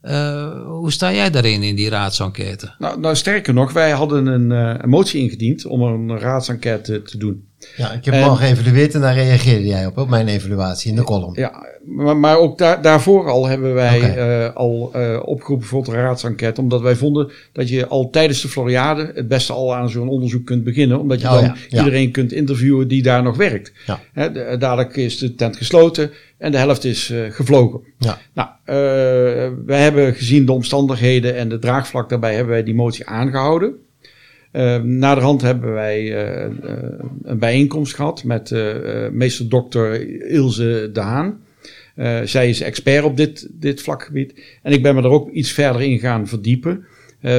Eh, 0.00 0.64
hoe 0.66 0.92
sta 0.92 1.12
jij 1.12 1.30
daarin, 1.30 1.62
in 1.62 1.76
die 1.76 1.88
raadsenquête? 1.88 2.74
Nou, 2.78 3.00
nou 3.00 3.16
sterker 3.16 3.54
nog, 3.54 3.72
wij 3.72 3.90
hadden 3.90 4.26
een, 4.26 4.52
eh, 4.52 4.74
een 4.82 4.88
motie 4.88 5.20
ingediend... 5.20 5.66
om 5.66 5.82
een 5.82 6.18
raadsenquête 6.18 7.02
te 7.02 7.18
doen. 7.18 7.47
Ja, 7.76 7.92
ik 7.92 8.04
heb 8.04 8.14
En- 8.14 8.20
hem 8.20 8.28
al 8.28 8.36
geëvalueerd 8.36 8.94
en 8.94 9.00
daar 9.00 9.14
reageerde 9.14 9.66
jij 9.66 9.86
op, 9.86 9.98
op 9.98 10.08
mijn 10.08 10.28
evaluatie 10.28 10.90
in 10.90 10.96
de 10.96 11.02
column. 11.02 11.32
Ja, 11.34 11.66
maar, 11.84 12.16
maar 12.16 12.38
ook 12.38 12.58
daar, 12.58 12.82
daarvoor 12.82 13.30
al 13.30 13.46
hebben 13.46 13.74
wij 13.74 14.16
eh, 14.16 14.54
al 14.54 14.90
eh, 14.92 15.20
opgeroepen 15.24 15.66
voor 15.66 15.84
de 15.84 15.90
raadsenquête. 15.92 16.60
Omdat 16.60 16.80
wij 16.80 16.94
vonden 16.96 17.30
dat 17.52 17.68
je 17.68 17.86
al 17.86 18.10
tijdens 18.10 18.40
de 18.42 18.48
Floriade 18.48 19.12
het 19.14 19.28
beste 19.28 19.52
al 19.52 19.74
aan 19.74 19.90
zo'n 19.90 20.08
onderzoek 20.08 20.46
kunt 20.46 20.64
beginnen. 20.64 21.00
Omdat 21.00 21.20
je 21.20 21.26
Oh 21.26 21.32
dan 21.32 21.42
ja, 21.44 21.54
ja. 21.68 21.78
iedereen 21.78 22.10
kunt 22.10 22.32
interviewen 22.32 22.88
die 22.88 23.02
daar 23.02 23.22
nog 23.22 23.36
werkt. 23.36 23.72
Ja. 23.86 24.28
De- 24.28 24.56
dadelijk 24.58 24.96
is 24.96 25.18
de 25.18 25.34
tent 25.34 25.56
gesloten 25.56 26.10
en 26.38 26.52
de 26.52 26.58
helft 26.58 26.84
is 26.84 27.10
eh, 27.10 27.18
gevlogen. 27.30 27.80
Ja. 27.98 28.18
Nou, 28.34 28.48
eh, 28.64 28.74
wij 29.66 29.80
hebben 29.82 30.14
gezien 30.14 30.46
de 30.46 30.52
omstandigheden 30.52 31.36
en 31.36 31.48
de 31.48 31.58
draagvlak 31.58 32.08
daarbij 32.08 32.34
hebben 32.34 32.52
wij 32.52 32.62
die 32.62 32.74
motie 32.74 33.06
aangehouden. 33.06 33.72
Uh, 34.58 34.76
naderhand 34.82 35.42
hebben 35.42 35.72
wij 35.72 35.96
eh, 35.96 36.44
eh, 36.44 36.50
een 37.22 37.38
bijeenkomst 37.38 37.94
gehad 37.94 38.24
met 38.24 38.50
eh, 38.50 39.08
meester 39.12 39.48
dokter 39.48 40.08
Ilse 40.30 40.90
de 40.92 41.00
Haan. 41.00 41.40
Zij 42.24 42.48
is 42.48 42.60
expert 42.60 43.04
op 43.04 43.16
dit, 43.16 43.48
dit 43.52 43.82
vlakgebied. 43.82 44.34
En 44.62 44.72
ik 44.72 44.82
ben 44.82 44.94
me 44.94 45.02
er 45.02 45.08
ook 45.08 45.30
iets 45.30 45.52
verder 45.52 45.82
in 45.82 45.98
gaan 45.98 46.28
verdiepen. 46.28 46.86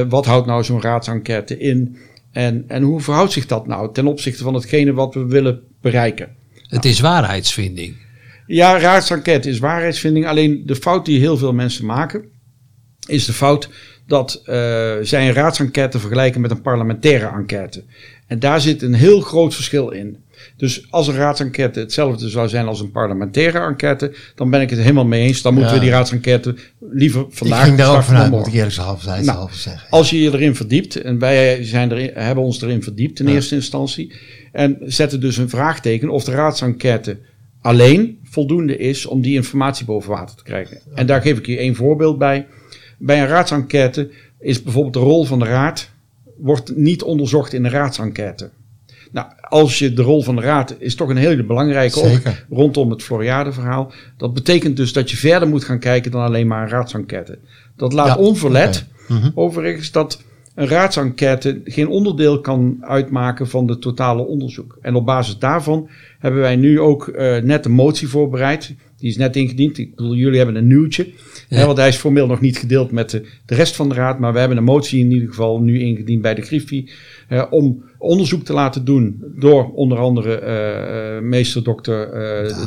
Wat 0.08 0.26
houdt 0.26 0.46
nou 0.46 0.64
zo'n 0.64 0.82
raadsenquête 0.82 1.58
in? 1.58 1.96
En, 2.32 2.64
en 2.66 2.82
hoe 2.82 3.00
verhoudt 3.00 3.32
zich 3.32 3.46
dat 3.46 3.66
nou 3.66 3.92
ten 3.92 4.06
opzichte 4.06 4.42
van 4.42 4.54
hetgene 4.54 4.92
wat 4.92 5.14
we 5.14 5.26
willen 5.26 5.60
bereiken? 5.80 6.28
Het 6.68 6.84
is 6.84 7.00
waarheidsvinding. 7.00 7.96
Ja, 8.46 8.78
raadsenquête 8.78 9.48
is 9.48 9.58
waarheidsvinding. 9.58 10.26
Alleen 10.26 10.62
de 10.66 10.76
fout 10.76 11.04
die 11.04 11.18
heel 11.18 11.36
veel 11.36 11.52
mensen 11.52 11.86
maken, 11.86 12.24
is 13.06 13.24
de 13.24 13.32
fout 13.32 13.68
dat 14.10 14.40
uh, 14.40 14.54
zij 15.02 15.28
een 15.28 15.32
raadsenquête 15.32 15.98
vergelijken 15.98 16.40
met 16.40 16.50
een 16.50 16.62
parlementaire 16.62 17.26
enquête. 17.26 17.82
En 18.26 18.38
daar 18.38 18.60
zit 18.60 18.82
een 18.82 18.94
heel 18.94 19.20
groot 19.20 19.54
verschil 19.54 19.90
in. 19.90 20.16
Dus 20.56 20.86
als 20.90 21.08
een 21.08 21.14
raadsenquête 21.14 21.80
hetzelfde 21.80 22.28
zou 22.28 22.48
zijn 22.48 22.66
als 22.66 22.80
een 22.80 22.90
parlementaire 22.90 23.58
enquête, 23.58 24.12
dan 24.34 24.50
ben 24.50 24.60
ik 24.60 24.70
het 24.70 24.78
helemaal 24.78 25.06
mee 25.06 25.26
eens. 25.26 25.42
Dan 25.42 25.54
moeten 25.54 25.72
Ja. 25.72 25.78
we 25.78 25.84
die 25.84 25.94
raadsenquête 25.94 26.54
liever 26.90 27.26
vandaag 27.28 27.58
ik 27.58 27.64
ging 27.64 27.76
daar 27.78 27.96
ook 27.96 28.02
vanuit, 28.02 28.30
moet 28.30 28.46
ik 28.46 28.52
eerlijk 28.52 28.74
half 28.76 29.04
Nou, 29.04 29.48
zeggen. 29.52 29.90
Als 29.90 30.10
je 30.10 30.20
je 30.20 30.30
erin 30.32 30.54
verdiept, 30.54 30.96
en 30.96 31.18
wij 31.18 31.64
zijn 31.64 31.92
erin, 31.92 32.10
hebben 32.14 32.44
ons 32.44 32.62
erin 32.62 32.82
verdiept 32.82 33.20
in 33.20 33.26
Ja. 33.26 33.32
eerste 33.34 33.54
instantie, 33.54 34.12
en 34.52 34.76
zetten 34.80 35.20
dus 35.20 35.36
een 35.36 35.48
vraagteken 35.48 36.08
of 36.08 36.24
de 36.24 36.30
raadsenquête 36.32 37.18
alleen 37.60 38.18
voldoende 38.24 38.76
is 38.76 39.06
om 39.06 39.20
die 39.22 39.34
informatie 39.34 39.84
boven 39.86 40.10
water 40.10 40.36
te 40.36 40.42
krijgen. 40.42 40.78
En 40.94 41.06
daar 41.06 41.22
geef 41.22 41.38
ik 41.38 41.46
je 41.46 41.56
één 41.58 41.74
voorbeeld 41.74 42.18
bij. 42.18 42.46
Bij 43.02 43.20
een 43.20 43.26
raadsenquête 43.26 44.10
is 44.38 44.62
bijvoorbeeld 44.62 44.94
de 44.94 45.00
rol 45.00 45.24
van 45.24 45.38
de 45.38 45.44
raad 45.44 45.90
wordt 46.36 46.76
niet 46.76 47.02
onderzocht 47.02 47.52
in 47.52 47.62
de 47.62 47.68
raadsenquête. 47.68 48.50
Nou, 49.10 49.26
als 49.40 49.78
je 49.78 49.92
de 49.92 50.02
rol 50.02 50.22
van 50.22 50.36
de 50.36 50.42
raad 50.42 50.74
is 50.78 50.94
toch 50.94 51.08
een 51.08 51.16
hele 51.16 51.44
belangrijke 51.44 52.00
ook 52.00 52.34
rondom 52.50 52.90
het 52.90 53.02
Floriade-verhaal. 53.02 53.92
Dat 54.16 54.34
betekent 54.34 54.76
dus 54.76 54.92
dat 54.92 55.10
je 55.10 55.16
verder 55.16 55.48
moet 55.48 55.64
gaan 55.64 55.78
kijken 55.78 56.10
dan 56.10 56.22
alleen 56.22 56.46
maar 56.46 56.62
een 56.62 56.68
raadsenquête. 56.68 57.38
Dat 57.76 57.92
laat 57.92 58.06
Ja, 58.06 58.16
onverlet. 58.16 58.84
Mhm. 59.08 59.30
overigens, 59.34 59.90
dat 59.90 60.22
een 60.60 60.68
raadsenquête 60.68 61.60
geen 61.64 61.88
onderdeel 61.88 62.40
kan 62.40 62.76
uitmaken 62.80 63.48
van 63.48 63.66
de 63.66 63.78
totale 63.78 64.26
onderzoek. 64.26 64.78
En 64.80 64.94
op 64.94 65.06
basis 65.06 65.38
daarvan 65.38 65.88
hebben 66.18 66.40
wij 66.40 66.56
nu 66.56 66.80
ook 66.80 67.08
eh, 67.08 67.42
net 67.42 67.64
een 67.64 67.72
motie 67.72 68.08
voorbereid. 68.08 68.74
Die 68.96 69.08
is 69.08 69.16
net 69.16 69.36
ingediend. 69.36 69.78
Ik 69.78 69.94
bedoel, 69.94 70.14
jullie 70.14 70.36
hebben 70.36 70.56
een 70.56 70.66
nieuwtje. 70.66 71.06
Ja. 71.48 71.56
Hè, 71.56 71.66
want 71.66 71.78
hij 71.78 71.88
is 71.88 71.96
formeel 71.96 72.26
nog 72.26 72.40
niet 72.40 72.58
gedeeld 72.58 72.90
met 72.90 73.10
de, 73.10 73.26
de 73.46 73.54
rest 73.54 73.76
van 73.76 73.88
de 73.88 73.94
raad. 73.94 74.18
Maar 74.18 74.32
we 74.32 74.38
hebben 74.38 74.56
een 74.56 74.64
motie 74.64 75.00
in 75.00 75.10
ieder 75.10 75.28
geval 75.28 75.60
nu 75.60 75.80
ingediend 75.80 76.22
bij 76.22 76.34
de 76.34 76.42
Griffie. 76.42 76.90
om 77.50 77.82
onderzoek 77.98 78.44
te 78.44 78.52
laten 78.52 78.84
doen 78.84 79.24
door 79.36 79.72
onder 79.72 79.98
andere 79.98 80.34
eh, 80.34 81.16
eh, 81.16 81.22
meester 81.22 81.64
dokter 81.64 82.10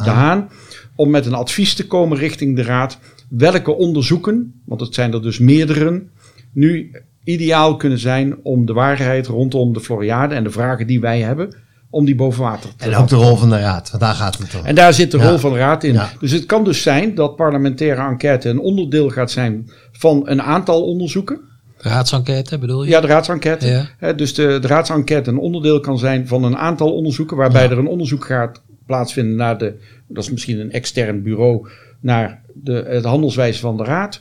De 0.03 0.09
Haan. 0.09 0.49
Om 0.95 1.09
met 1.09 1.25
een 1.25 1.33
advies 1.33 1.73
te 1.73 1.87
komen 1.87 2.17
richting 2.17 2.55
de 2.55 2.63
raad. 2.63 2.99
Welke 3.29 3.71
onderzoeken, 3.71 4.61
want 4.65 4.81
het 4.81 4.93
zijn 4.93 5.13
er 5.13 5.21
dus 5.21 5.39
meerdere, 5.39 6.03
nu 6.51 6.91
ideaal 7.23 7.75
kunnen 7.75 7.99
zijn 7.99 8.35
om 8.43 8.65
de 8.65 8.73
waarheid 8.73 9.27
rondom 9.27 9.73
de 9.73 9.79
Floriade 9.79 10.35
en 10.35 10.43
de 10.43 10.49
vragen 10.49 10.87
die 10.87 10.99
wij 10.99 11.19
hebben, 11.19 11.55
om 11.89 12.05
die 12.05 12.15
boven 12.15 12.41
water 12.41 12.69
te 12.75 12.85
En 12.89 12.95
ook 12.95 13.07
de 13.07 13.15
rol 13.15 13.35
van 13.35 13.49
de 13.49 13.59
raad, 13.59 13.89
want 13.89 14.03
daar 14.03 14.13
gaat 14.13 14.37
het 14.37 14.55
om. 14.55 14.65
en 14.65 14.75
daar 14.75 14.93
zit 14.93 15.11
de 15.11 15.17
Ja. 15.17 15.29
rol 15.29 15.37
van 15.37 15.51
de 15.51 15.57
raad 15.57 15.83
in. 15.83 15.93
Ja. 15.93 16.09
Dus 16.19 16.31
het 16.31 16.45
kan 16.45 16.63
dus 16.63 16.81
zijn 16.81 17.15
dat 17.15 17.35
parlementaire 17.35 18.01
enquête 18.01 18.49
een 18.49 18.59
onderdeel 18.59 19.09
gaat 19.09 19.31
zijn 19.31 19.69
van 19.91 20.21
een 20.25 20.41
aantal 20.41 20.83
onderzoeken. 20.85 21.39
Raadsenquête 21.77 22.57
bedoel 22.57 22.83
je? 22.83 22.89
Ja, 22.89 23.01
de 23.01 23.07
raadsenquête. 23.07 23.85
Ja. 23.99 24.13
Dus 24.13 24.33
de, 24.33 24.57
de 24.61 24.67
raadsenquête 24.67 25.29
een 25.29 25.37
onderdeel 25.37 25.79
kan 25.79 25.97
zijn 25.99 26.27
van 26.27 26.43
een 26.43 26.57
aantal 26.57 26.93
onderzoeken, 26.93 27.37
waarbij 27.37 27.69
er 27.69 27.77
een 27.77 27.87
onderzoek 27.87 28.25
gaat 28.25 28.61
plaatsvinden 28.85 29.35
naar 29.35 29.57
de, 29.57 29.73
dat 30.07 30.23
is 30.23 30.31
misschien 30.31 30.59
een 30.59 30.71
extern 30.71 31.23
bureau, 31.23 31.67
naar 32.01 32.41
de, 32.53 32.85
het 32.87 33.05
handelswijze 33.05 33.59
van 33.59 33.77
de 33.77 33.83
raad. 33.83 34.19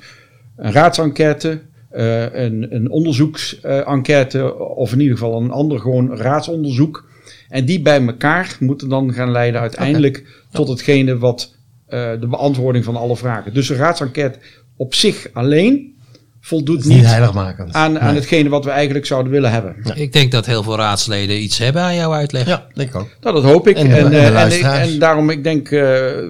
Een 0.57 0.73
raadsenquête, 0.73 1.61
eh, 1.93 2.35
een, 2.35 2.67
een 2.75 2.91
onderzoeksenquête, 2.91 4.59
of 4.59 4.93
in 4.93 5.01
ieder 5.01 5.17
geval 5.17 5.41
een 5.41 5.51
ander 5.51 5.81
gewoon 5.81 6.17
raadsonderzoek. 6.17 7.11
En 7.49 7.65
die 7.65 7.83
bij 7.83 8.07
elkaar 8.07 8.57
moeten 8.61 8.89
dan 8.89 9.13
gaan 9.13 9.31
leiden 9.31 9.61
uiteindelijk 9.61 10.45
tot 10.51 10.69
hetgene 10.69 11.19
wat 11.19 11.55
eh, 11.87 12.11
de 12.21 12.27
beantwoording 12.27 12.85
van 12.85 12.97
alle 12.97 13.17
vragen. 13.17 13.55
Dus 13.55 13.69
een 13.69 13.77
raadsenquête 13.77 14.39
op 14.77 14.95
zich 14.95 15.27
alleen 15.33 15.93
voldoet 16.41 16.85
niet 16.85 16.97
niet 16.97 17.07
heiligmakend. 17.07 17.73
aan, 17.73 18.01
aan 18.01 18.07
Nee. 18.07 18.15
hetgene 18.15 18.49
wat 18.49 18.65
we 18.65 18.71
eigenlijk 18.71 19.07
zouden 19.07 19.33
willen 19.33 19.51
hebben. 19.51 19.77
Ik 19.95 20.13
denk 20.13 20.33
dat 20.33 20.47
heel 20.47 20.63
veel 20.63 20.77
raadsleden 20.77 21.43
iets 21.43 21.59
hebben 21.59 21.83
aan 21.83 21.95
jouw 21.95 22.13
uitleg. 22.13 22.47
Ja, 22.47 22.67
denk 22.75 22.89
ik 22.89 22.95
ook. 22.95 23.09
Nou, 23.21 23.35
dat 23.35 23.45
hoop 23.45 23.69
ik. 23.69 23.77
En 23.77 23.91
En, 23.91 24.13
eh, 24.13 24.99
daarom, 24.99 25.31
ik 25.31 25.45
denk, 25.45 25.71
eh, 25.71 25.81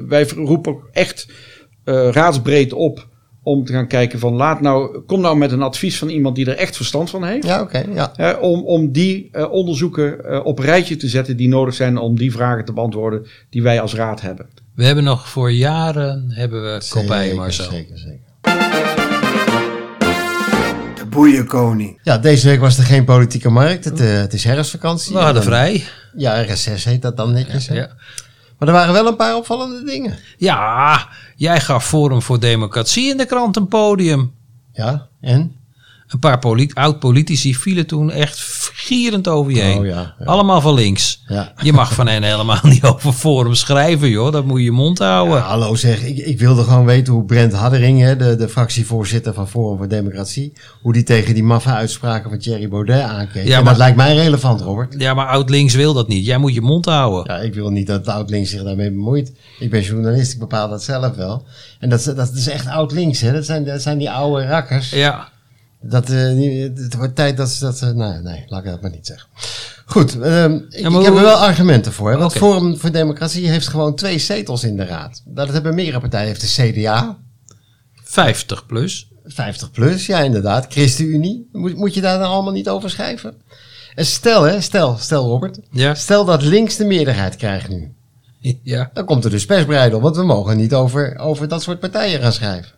wij 0.08 0.26
roepen 0.36 0.76
echt 0.92 1.26
eh, 1.84 2.08
raadsbreed 2.10 2.72
op 2.72 3.06
om 3.42 3.64
te 3.64 3.72
gaan 3.72 3.86
kijken 3.86 4.18
van 4.18 4.32
laat 4.32 4.60
nou, 4.60 4.98
kom 5.00 5.20
nou 5.20 5.36
met 5.36 5.52
een 5.52 5.62
advies 5.62 5.98
van 5.98 6.08
iemand 6.08 6.36
die 6.36 6.46
er 6.46 6.56
echt 6.56 6.76
verstand 6.76 7.10
van 7.10 7.24
heeft. 7.24 7.46
Ja, 7.46 7.60
oké. 7.60 7.84
ja. 7.94 8.12
Hè, 8.16 8.30
om, 8.32 8.62
om 8.62 8.92
die 8.92 9.28
eh, 9.32 9.52
onderzoeken 9.52 10.24
eh, 10.24 10.44
op 10.46 10.58
een 10.58 10.64
rijtje 10.64 10.96
te 10.96 11.08
zetten 11.08 11.36
die 11.36 11.48
nodig 11.48 11.74
zijn 11.74 11.98
om 11.98 12.18
die 12.18 12.32
vragen 12.32 12.64
te 12.64 12.72
beantwoorden 12.72 13.26
die 13.50 13.62
wij 13.62 13.80
als 13.80 13.94
raad 13.94 14.20
hebben. 14.20 14.46
We 14.74 14.84
hebben 14.84 15.04
nog 15.04 15.28
voor 15.28 15.52
jaren 15.52 16.30
hebben 16.34 16.62
we 16.62 16.86
kopij, 16.88 17.34
Marcel. 17.34 17.70
Zeker, 17.70 17.98
zeker. 17.98 18.20
De 20.94 21.06
boeienkoning. 21.08 21.98
Ja, 22.02 22.18
deze 22.18 22.48
week 22.48 22.60
was 22.60 22.78
er 22.78 22.84
geen 22.84 23.04
politieke 23.04 23.50
markt. 23.50 23.84
Het, 23.84 24.00
eh, 24.00 24.12
het 24.12 24.32
is 24.32 24.44
herfstvakantie. 24.44 25.12
We 25.12 25.18
hadden 25.18 25.42
En- 25.42 25.48
vrij. 25.48 25.84
Ja, 26.16 26.40
reces 26.40 26.84
heet 26.84 27.02
dat 27.02 27.16
dan 27.16 27.32
netjes. 27.32 27.66
Ja. 27.66 27.88
Maar 28.62 28.70
er 28.70 28.80
waren 28.80 28.94
wel 28.94 29.06
een 29.06 29.16
paar 29.16 29.36
opvallende 29.36 29.84
dingen. 29.84 30.18
ja, 30.36 31.08
jij 31.36 31.60
gaf 31.60 31.86
Forum 31.86 32.22
voor 32.22 32.40
Democratie 32.40 33.10
in 33.10 33.16
de 33.16 33.26
krant 33.26 33.56
een 33.56 33.68
podium. 33.68 34.34
Ja, 34.72 35.08
en? 35.20 35.56
Een 36.12 36.18
paar 36.18 36.38
polit- 36.38 36.74
oud-politici 36.74 37.54
vielen 37.54 37.86
toen 37.86 38.10
echt 38.10 38.38
gierend 38.74 39.28
over 39.28 39.52
je 39.52 39.60
heen. 39.60 39.78
Oh 39.78 39.86
ja, 39.86 40.14
ja. 40.18 40.24
Allemaal 40.24 40.60
van 40.60 40.74
links. 40.74 41.22
Ja. 41.26 41.52
Je 41.62 41.72
mag 41.72 41.94
van 41.94 42.08
hen 42.08 42.22
helemaal 42.22 42.58
niet 42.72 42.84
over 42.84 43.12
Forum 43.12 43.54
schrijven, 43.54 44.08
joh. 44.08 44.32
Dat 44.32 44.44
moet 44.44 44.58
je 44.58 44.64
je 44.64 44.70
mond 44.70 44.98
houden. 44.98 45.40
Hallo 45.42 45.74
zeg, 45.74 46.02
ik, 46.02 46.16
ik 46.18 46.38
wilde 46.38 46.62
gewoon 46.62 46.84
weten 46.84 47.12
hoe 47.12 47.24
Brent 47.24 47.52
Haddering, 47.52 48.00
hè, 48.00 48.16
de, 48.16 48.36
de 48.36 48.48
fractievoorzitter 48.48 49.34
van 49.34 49.48
Forum 49.48 49.76
voor 49.78 49.88
Democratie, 49.88 50.52
hoe 50.82 50.92
die 50.92 51.02
tegen 51.02 51.34
die 51.34 51.42
maffe 51.44 51.68
uitspraken 51.70 52.30
van 52.30 52.38
Thierry 52.38 52.68
Baudet 52.68 53.00
aankeek. 53.02 53.46
Ja, 53.46 53.56
maar- 53.56 53.64
dat 53.64 53.76
lijkt 53.76 53.96
mij 53.96 54.14
relevant, 54.14 54.60
Robert. 54.60 54.94
Ja, 54.98 55.14
maar 55.14 55.26
oud-links 55.26 55.74
wil 55.74 55.92
dat 55.92 56.08
niet. 56.08 56.26
Jij 56.26 56.38
moet 56.38 56.54
je 56.54 56.60
mond 56.60 56.84
houden. 56.84 57.34
Ja, 57.34 57.40
ik 57.40 57.54
wil 57.54 57.70
niet 57.70 57.86
dat 57.86 58.08
oud-links 58.08 58.50
zich 58.50 58.62
daarmee 58.62 58.90
bemoeit. 58.90 59.32
Ik 59.58 59.70
ben 59.70 59.82
journalist, 59.82 60.32
ik 60.32 60.38
bepaal 60.38 60.68
dat 60.68 60.82
zelf 60.82 61.14
wel. 61.16 61.46
En 61.80 61.88
dat, 61.88 61.98
is- 61.98 62.04
dat 62.14 62.32
is 62.34 62.48
echt 62.48 62.66
oud-links, 62.66 63.20
hè. 63.20 63.32
Dat 63.32 63.44
zijn, 63.44 63.64
dat 63.64 63.82
zijn 63.82 63.98
die 63.98 64.10
oude 64.10 64.46
rakkers. 64.46 64.90
Ja. 64.90 65.28
Dat, 65.82 66.10
eh, 66.10 66.62
het 66.74 66.94
wordt 66.96 67.14
tijd 67.14 67.36
dat 67.36 67.48
ze 67.50 67.64
dat... 67.64 67.78
ze- 67.78 67.94
nee, 67.94 68.18
nee, 68.18 68.44
laat 68.46 68.64
ik 68.64 68.70
dat 68.70 68.80
maar 68.82 68.90
niet 68.90 69.06
zeggen. 69.06 69.28
Goed, 69.86 70.20
ehm, 70.20 70.54
ik, 70.54 70.78
Ja, 70.78 70.90
maar 70.90 71.00
ik 71.00 71.06
heb 71.06 71.16
er 71.16 71.22
wel 71.22 71.36
argumenten 71.36 71.92
voor. 71.92 72.10
Hè, 72.10 72.16
want. 72.16 72.32
Forum 72.32 72.78
voor 72.78 72.90
Democratie 72.92 73.48
heeft 73.48 73.68
gewoon 73.68 73.94
twee 73.94 74.18
zetels 74.18 74.64
in 74.64 74.76
de 74.76 74.84
raad. 74.84 75.22
Dat 75.24 75.48
hebben 75.52 75.74
meerdere 75.74 76.00
partijen. 76.00 76.26
Heeft 76.26 76.56
de 76.56 76.72
CDA, 76.72 77.18
50 78.02 78.66
plus. 78.66 79.08
50 79.24 79.70
plus, 79.70 80.06
ja 80.06 80.20
inderdaad. 80.20 80.66
ChristenUnie. 80.68 81.48
Moet, 81.52 81.76
moet 81.76 81.94
je 81.94 82.00
daar 82.00 82.18
dan 82.18 82.30
allemaal 82.30 82.52
niet 82.52 82.68
over 82.68 82.90
schrijven? 82.90 83.34
En 83.94 84.06
stel, 84.06 84.42
hè, 84.42 84.60
stel, 84.60 84.96
stel 84.96 85.26
Robert. 85.26 85.58
Ja. 85.70 85.94
Stel 85.94 86.24
dat 86.24 86.42
links 86.42 86.76
de 86.76 86.84
meerderheid 86.84 87.36
krijgt 87.36 87.68
nu. 87.68 87.92
Ja. 88.62 88.90
Dan 88.94 89.04
komt 89.04 89.24
er 89.24 89.30
dus 89.30 89.46
persbreidel, 89.46 90.00
want 90.00 90.16
we 90.16 90.22
mogen 90.22 90.56
niet 90.56 90.74
over, 90.74 91.18
over 91.18 91.48
dat 91.48 91.62
soort 91.62 91.80
partijen 91.80 92.20
gaan 92.20 92.32
schrijven. 92.32 92.72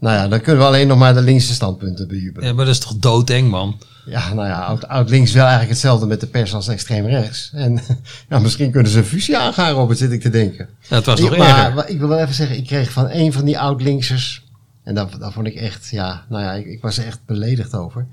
Nou 0.00 0.16
ja, 0.16 0.28
dan 0.28 0.40
kunnen 0.40 0.62
we 0.62 0.68
alleen 0.68 0.86
nog 0.86 0.98
maar 0.98 1.14
de 1.14 1.20
linkse 1.20 1.54
standpunten 1.54 2.08
bejubelen. 2.08 2.48
ja, 2.48 2.54
maar 2.54 2.64
dat 2.64 2.74
is 2.74 2.80
toch 2.80 2.96
doodeng, 2.96 3.50
man. 3.50 3.78
Ja, 4.06 4.34
nou 4.34 4.48
ja, 4.48 4.60
oud, 4.60 4.88
oud 4.88 5.10
links 5.10 5.32
wel 5.32 5.42
eigenlijk 5.42 5.72
hetzelfde 5.72 6.06
met 6.06 6.20
de 6.20 6.26
pers 6.26 6.54
als 6.54 6.68
extreem 6.68 7.06
rechts. 7.06 7.50
En 7.54 7.80
ja, 8.28 8.38
misschien 8.38 8.70
kunnen 8.70 8.92
ze 8.92 8.98
een 8.98 9.04
fusie 9.04 9.38
aangaan, 9.38 9.72
Robert, 9.72 9.98
zit 9.98 10.12
ik 10.12 10.20
te 10.20 10.30
denken. 10.30 10.68
Dat 10.88 11.04
was 11.04 11.20
nog 11.20 11.32
ik, 11.32 11.38
maar, 11.38 11.74
maar 11.74 11.88
ik 11.88 11.98
wil 11.98 12.08
wel 12.08 12.18
even 12.18 12.34
zeggen, 12.34 12.56
ik 12.56 12.66
kreeg 12.66 12.92
van 12.92 13.10
een 13.10 13.32
van 13.32 13.44
die 13.44 13.58
oud 13.58 13.82
linksers, 13.82 14.44
en 14.82 14.94
dat, 14.94 15.16
dat 15.18 15.32
vond 15.32 15.46
ik 15.46 15.54
echt, 15.54 15.88
ja, 15.88 16.24
nou 16.28 16.42
ja, 16.42 16.52
ik, 16.52 16.66
ik 16.66 16.82
was 16.82 16.98
er 16.98 17.06
echt 17.06 17.20
beledigd 17.26 17.74
over. 17.74 18.06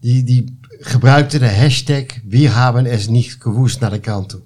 Die, 0.00 0.24
die 0.24 0.58
gebruikte 0.80 1.38
de 1.38 1.50
hashtag 1.50 2.04
Wir 2.24 2.50
haben 2.50 2.86
es 2.86 3.08
nicht 3.08 3.42
gewusst 3.42 3.80
naar 3.80 3.90
de 3.90 4.00
kant 4.00 4.28
toe. 4.28 4.40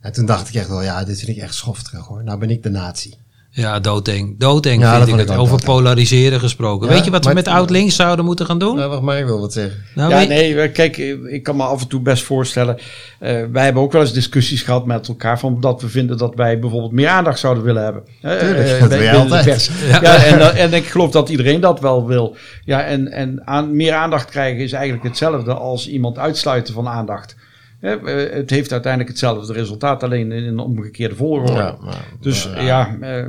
En 0.00 0.12
toen 0.12 0.26
dacht 0.26 0.48
ik 0.48 0.54
echt 0.54 0.68
wel, 0.68 0.82
ja, 0.82 1.04
dit 1.04 1.18
vind 1.18 1.36
ik 1.36 1.42
echt 1.42 1.54
schofterig 1.54 2.06
hoor. 2.06 2.24
Nou 2.24 2.38
ben 2.38 2.50
ik 2.50 2.62
de 2.62 2.70
nazi. 2.70 3.14
Ja, 3.56 3.80
doodeng. 3.80 4.38
Doodeng 4.38 4.80
Ja, 4.82 4.96
vind 4.96 5.08
ik 5.08 5.14
het. 5.18 5.30
ik 5.30 5.38
Over 5.38 5.48
doodeng. 5.58 5.64
polariseren 5.70 6.40
gesproken. 6.40 6.88
Ja, 6.88 6.92
Weet 6.94 7.04
je 7.04 7.10
wat 7.10 7.24
we 7.24 7.32
met 7.34 7.48
oud-links 7.48 7.96
zouden 7.96 8.24
moeten 8.24 8.46
gaan 8.46 8.58
doen? 8.58 8.76
Nou, 8.76 8.90
wacht 8.90 9.02
maar, 9.02 9.18
ik 9.18 9.24
wil 9.24 9.40
wat 9.40 9.52
zeggen. 9.52 9.82
Nou, 9.94 10.10
ja, 10.10 10.22
nee, 10.24 10.70
kijk, 10.70 10.96
ik 11.30 11.42
kan 11.42 11.56
me 11.56 11.62
af 11.62 11.80
en 11.82 11.88
toe 11.88 12.00
best 12.00 12.22
voorstellen. 12.22 12.76
eh, 13.18 13.42
wij 13.52 13.64
hebben 13.64 13.82
ook 13.82 13.92
wel 13.92 14.00
eens 14.00 14.12
discussies 14.12 14.62
gehad 14.62 14.86
met 14.86 15.08
elkaar. 15.08 15.38
Van 15.38 15.60
dat 15.60 15.82
we 15.82 15.88
vinden 15.88 16.18
dat 16.18 16.34
wij 16.34 16.58
bijvoorbeeld 16.58 16.92
meer 16.92 17.08
aandacht 17.08 17.38
zouden 17.38 17.64
willen 17.64 17.82
hebben. 17.84 18.02
Eh, 18.20 18.38
Tuurlijk, 18.38 18.68
eh, 18.68 18.80
dat 18.80 18.88
bij- 18.88 19.10
de 19.10 19.16
altijd. 19.16 19.44
pers. 19.44 19.70
Ja. 19.88 20.00
Ja. 20.02 20.16
en, 20.24 20.54
en 20.56 20.72
ik 20.72 20.86
geloof 20.86 21.10
dat 21.10 21.28
iedereen 21.28 21.60
dat 21.60 21.80
wel 21.80 22.06
wil. 22.06 22.36
Ja, 22.64 22.82
en, 22.84 23.08
en 23.12 23.42
aan, 23.44 23.76
meer 23.76 23.92
aandacht 23.94 24.30
krijgen 24.30 24.62
is 24.62 24.72
eigenlijk 24.72 25.04
hetzelfde 25.04 25.54
als 25.54 25.88
iemand 25.88 26.18
uitsluiten 26.18 26.74
van 26.74 26.88
aandacht. 26.88 27.36
Hè, 27.84 27.94
eh, 27.96 28.34
het 28.36 28.50
heeft 28.50 28.72
uiteindelijk 28.72 29.10
hetzelfde 29.10 29.52
resultaat, 29.52 30.02
alleen 30.02 30.32
in 30.32 30.44
een 30.44 30.58
omgekeerde 30.58 31.14
volgorde. 31.14 31.52
Ja, 31.52 31.76
maar- 31.80 32.04
dus 32.20 32.48
maar, 32.48 32.64
ja, 32.64 32.96
eh, 33.00 33.24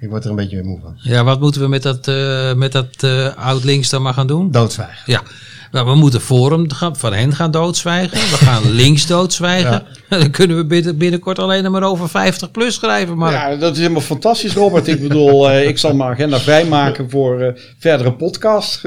Ik 0.00 0.08
word 0.08 0.24
er 0.24 0.30
een 0.30 0.36
beetje 0.36 0.62
moe 0.62 0.80
van. 0.80 0.94
Ja, 1.02 1.24
wat 1.24 1.40
moeten 1.40 1.60
we 1.60 1.68
met 1.68 1.82
dat, 1.82 2.08
eh, 2.08 2.54
met 2.54 2.72
dat 2.72 3.02
eh, 3.02 3.36
oud-links 3.36 3.90
dan 3.90 4.02
maar 4.02 4.14
gaan 4.14 4.26
doen? 4.26 4.50
Doodzwijgen. 4.50 5.12
Ja, 5.12 5.22
nou, 5.70 5.86
we 5.86 5.94
moeten 5.94 6.20
Forum 6.20 6.66
van 6.92 7.12
hen 7.12 7.32
gaan 7.34 7.50
doodzwijgen. 7.50 8.18
We 8.18 8.36
gaan 8.44 8.70
links 8.82 9.06
doodzwijgen. 9.06 9.82
Dan 10.08 10.30
kunnen 10.30 10.56
we 10.56 10.64
binnen, 10.66 10.96
binnenkort 10.98 11.38
alleen 11.38 11.62
nog 11.62 11.72
maar 11.72 11.82
over 11.82 12.08
50 12.08 12.50
plus 12.50 12.74
schrijven. 12.74 13.16
Maar 13.16 13.32
ja, 13.32 13.56
dat 13.56 13.72
is 13.72 13.78
helemaal 13.78 14.00
fantastisch, 14.00 14.54
Robert. 14.54 14.88
ik 14.88 15.00
bedoel, 15.02 15.50
eh, 15.50 15.68
ik 15.68 15.78
zal 15.78 15.94
mijn 15.94 16.10
agenda 16.10 16.38
vrijmaken 16.38 17.10
voor 17.10 17.40
eh, 17.40 17.52
verdere 17.78 18.12
podcasts. 18.12 18.82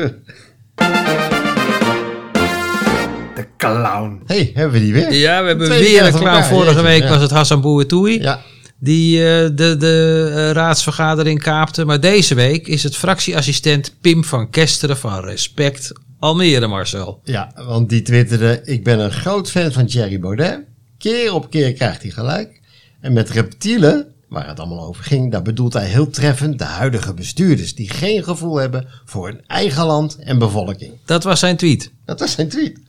clown. 3.75 4.21
hey, 4.25 4.51
hebben 4.53 4.73
we 4.73 4.85
die 4.85 4.93
weer? 4.93 5.13
ja, 5.13 5.41
we 5.41 5.47
hebben 5.47 5.67
Twee 5.67 5.81
weer 5.81 6.03
een 6.05 6.09
clown. 6.11 6.25
elkaar, 6.25 6.45
Vorige 6.45 6.65
jeetje, 6.65 6.81
week 6.83 7.03
ja. 7.03 7.09
was 7.09 7.21
het 7.21 7.31
Hassan 7.31 7.61
Bouetoui. 7.61 8.21
Ja, 8.21 8.39
Die 8.79 9.17
eh, 9.17 9.49
de, 9.55 9.75
de 9.77 10.31
eh, 10.35 10.51
raadsvergadering 10.51 11.41
kaapte. 11.41 11.85
Maar 11.85 11.99
deze 11.99 12.35
week 12.35 12.67
is 12.67 12.83
het 12.83 12.95
fractieassistent 12.95 13.95
Pim 14.01 14.23
van 14.23 14.49
Kesteren 14.49 14.97
van 14.97 15.23
Respect 15.23 15.91
Almere, 16.19 16.67
Marcel. 16.67 17.19
ja, 17.23 17.51
want 17.55 17.89
die 17.89 18.01
twitterde... 18.01 18.61
Ik 18.63 18.83
ben 18.83 18.99
een 18.99 19.11
groot 19.11 19.51
fan 19.51 19.71
van 19.71 19.85
Thierry 19.85 20.19
Baudet. 20.19 20.59
Keer 20.97 21.33
op 21.33 21.49
keer 21.49 21.73
krijgt 21.73 22.01
hij 22.01 22.11
gelijk. 22.11 22.61
En 23.01 23.13
met 23.13 23.29
reptielen, 23.29 24.07
waar 24.29 24.47
het 24.47 24.59
allemaal 24.59 24.87
over 24.87 25.03
ging... 25.03 25.31
daar 25.31 25.41
bedoelt 25.41 25.73
hij 25.73 25.85
heel 25.85 26.09
treffend 26.09 26.57
de 26.59 26.63
huidige 26.63 27.13
bestuurders... 27.13 27.75
die 27.75 27.89
geen 27.89 28.23
gevoel 28.23 28.55
hebben 28.55 28.87
voor 29.05 29.27
hun 29.27 29.41
eigen 29.47 29.85
land 29.85 30.17
en 30.19 30.39
bevolking. 30.39 30.93
Dat 31.05 31.23
was 31.23 31.39
zijn 31.39 31.57
tweet. 31.57 31.91
Dat 32.05 32.19
was 32.19 32.31
zijn 32.31 32.49
tweet. 32.49 32.79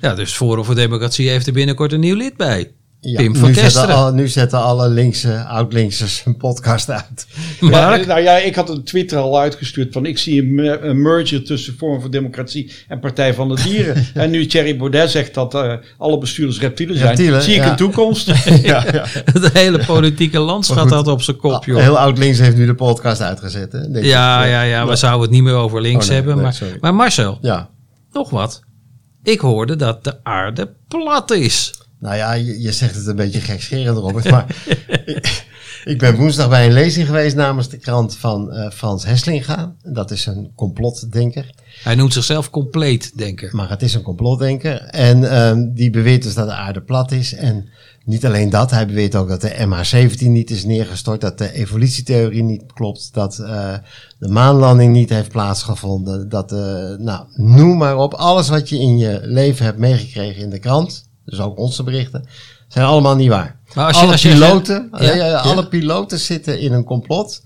Ja, 0.00 0.14
dus 0.14 0.32
Forum 0.32 0.64
voor 0.64 0.74
Democratie 0.74 1.28
heeft 1.28 1.46
er 1.46 1.52
binnenkort 1.52 1.92
een 1.92 2.00
nieuw 2.00 2.16
lid 2.16 2.36
bij. 2.36 2.70
Ja, 3.00 3.16
Pim 3.16 3.36
van 3.36 3.48
nu, 3.48 3.54
zetten 3.54 3.88
al, 3.88 4.12
nu 4.12 4.28
zetten 4.28 4.62
alle 4.62 4.88
linkse, 4.88 5.44
oud-linksers 5.44 6.22
een 6.24 6.36
podcast 6.36 6.90
uit. 6.90 7.26
Mark? 7.60 8.00
Ja, 8.00 8.06
nou 8.06 8.20
ja, 8.20 8.36
ik 8.36 8.54
had 8.54 8.68
een 8.68 8.84
Twitter 8.84 9.18
al 9.18 9.38
uitgestuurd 9.40 9.92
van 9.92 10.06
ik 10.06 10.18
zie 10.18 10.40
een, 10.42 10.54
me- 10.54 10.78
een 10.78 11.02
merger 11.02 11.44
tussen 11.44 11.74
Forum 11.78 12.00
voor 12.00 12.10
Democratie 12.10 12.72
en 12.88 12.98
Partij 13.00 13.34
van 13.34 13.48
de 13.48 13.62
Dieren. 13.62 14.06
en 14.14 14.30
nu 14.30 14.46
Thierry 14.46 14.76
Baudet 14.76 15.10
zegt 15.10 15.34
dat 15.34 15.54
eh, 15.54 15.72
alle 15.98 16.18
bestuurders 16.18 16.60
reptielen 16.60 16.96
zijn, 16.96 17.08
Reptielen, 17.08 17.42
zie 17.42 17.54
ik 17.54 17.62
ja. 17.62 17.70
een 17.70 17.76
toekomst. 17.76 18.26
ja, 18.62 18.84
ja. 18.92 19.04
Het 19.32 19.52
hele 19.52 19.84
politieke 19.86 20.38
landschap 20.38 20.88
had 20.88 21.06
op 21.06 21.22
zijn 21.22 21.36
kop, 21.36 21.64
joh. 21.64 21.80
Heel 21.80 21.98
oud-links 21.98 22.38
heeft 22.38 22.56
nu 22.56 22.66
de 22.66 22.74
podcast 22.74 23.20
uitgezet. 23.20 23.72
Hè? 23.72 23.78
Ja, 24.00 24.44
ja, 24.44 24.62
ja, 24.62 24.86
we 24.86 24.96
zouden 24.96 25.22
het 25.22 25.30
niet 25.30 25.42
meer 25.42 25.54
over 25.54 25.80
links 25.80 26.04
Oh, 26.04 26.10
nee, 26.10 26.16
hebben. 26.22 26.36
nee, 26.36 26.52
maar, 26.60 26.78
maar 26.80 26.94
Marcel, 26.94 27.38
Ja. 27.40 27.68
nog 28.12 28.30
wat. 28.30 28.62
Ik 29.28 29.40
hoorde 29.40 29.76
dat 29.76 30.04
de 30.04 30.24
aarde 30.24 30.74
plat 30.88 31.30
is. 31.30 31.74
Nou 31.98 32.16
ja, 32.16 32.32
je, 32.32 32.60
je 32.60 32.72
zegt 32.72 32.94
het 32.94 33.06
een 33.06 33.16
beetje 33.16 33.40
gekscherend, 33.40 33.98
Robert. 33.98 34.30
Maar 34.30 34.46
ik, 35.04 35.46
ik 35.84 35.98
ben 35.98 36.16
woensdag 36.16 36.48
bij 36.48 36.66
een 36.66 36.72
lezing 36.72 37.06
geweest 37.06 37.36
namens 37.36 37.68
de 37.68 37.76
krant 37.76 38.16
van 38.16 38.52
eh, 38.52 38.70
Frans 38.70 39.04
Heslinga. 39.04 39.74
Dat 39.82 40.10
is 40.10 40.26
een 40.26 40.52
complotdenker. 40.54 41.50
Hij 41.82 41.94
noemt 41.94 42.12
zichzelf 42.12 42.50
compleet 42.50 43.18
denker. 43.18 43.56
Maar 43.56 43.68
het 43.68 43.82
is 43.82 43.94
een 43.94 44.02
complotdenker. 44.02 44.80
En 44.80 45.30
ehm, 45.30 45.72
die 45.72 45.90
beweert 45.90 46.22
dus 46.22 46.34
dat 46.34 46.46
de 46.46 46.54
aarde 46.54 46.80
plat 46.80 47.12
is. 47.12 47.34
En 47.34 47.68
niet 48.08 48.26
alleen 48.26 48.50
dat, 48.50 48.70
hij 48.70 48.86
beweert 48.86 49.14
ook 49.16 49.28
dat 49.28 49.40
de 49.40 49.54
MH17 49.66 50.26
niet 50.26 50.50
is 50.50 50.64
neergestort. 50.64 51.20
Dat 51.20 51.38
de 51.38 51.52
evolutietheorie 51.52 52.42
niet 52.42 52.72
klopt. 52.72 53.08
Dat 53.12 53.38
eh, 53.38 53.74
de 54.18 54.28
maanlanding 54.28 54.92
niet 54.92 55.08
heeft 55.10 55.28
plaatsgevonden. 55.28 56.28
Dat, 56.28 56.52
eh, 56.52 56.58
nou, 56.98 57.24
noem 57.34 57.76
maar 57.76 57.96
op. 57.96 58.14
Alles 58.14 58.48
wat 58.48 58.68
je 58.68 58.78
in 58.78 58.98
je 58.98 59.20
leven 59.22 59.64
hebt 59.64 59.78
meegekregen 59.78 60.42
in 60.42 60.50
de 60.50 60.58
krant. 60.58 61.04
Dus 61.24 61.40
ook 61.40 61.58
onze 61.58 61.82
berichten. 61.82 62.24
Zijn 62.68 62.86
allemaal 62.86 63.16
niet 63.16 63.28
waar. 63.28 63.58
Maar 63.74 63.86
als 63.86 63.96
je- 63.96 64.02
alle 64.02 64.12
als 64.12 64.22
je- 64.22 64.28
piloten, 64.28 64.88
ja, 64.98 65.14
ja. 65.14 65.36
alle 65.38 65.68
piloten 65.68 66.18
zitten 66.18 66.60
in 66.60 66.72
een 66.72 66.84
complot 66.84 67.42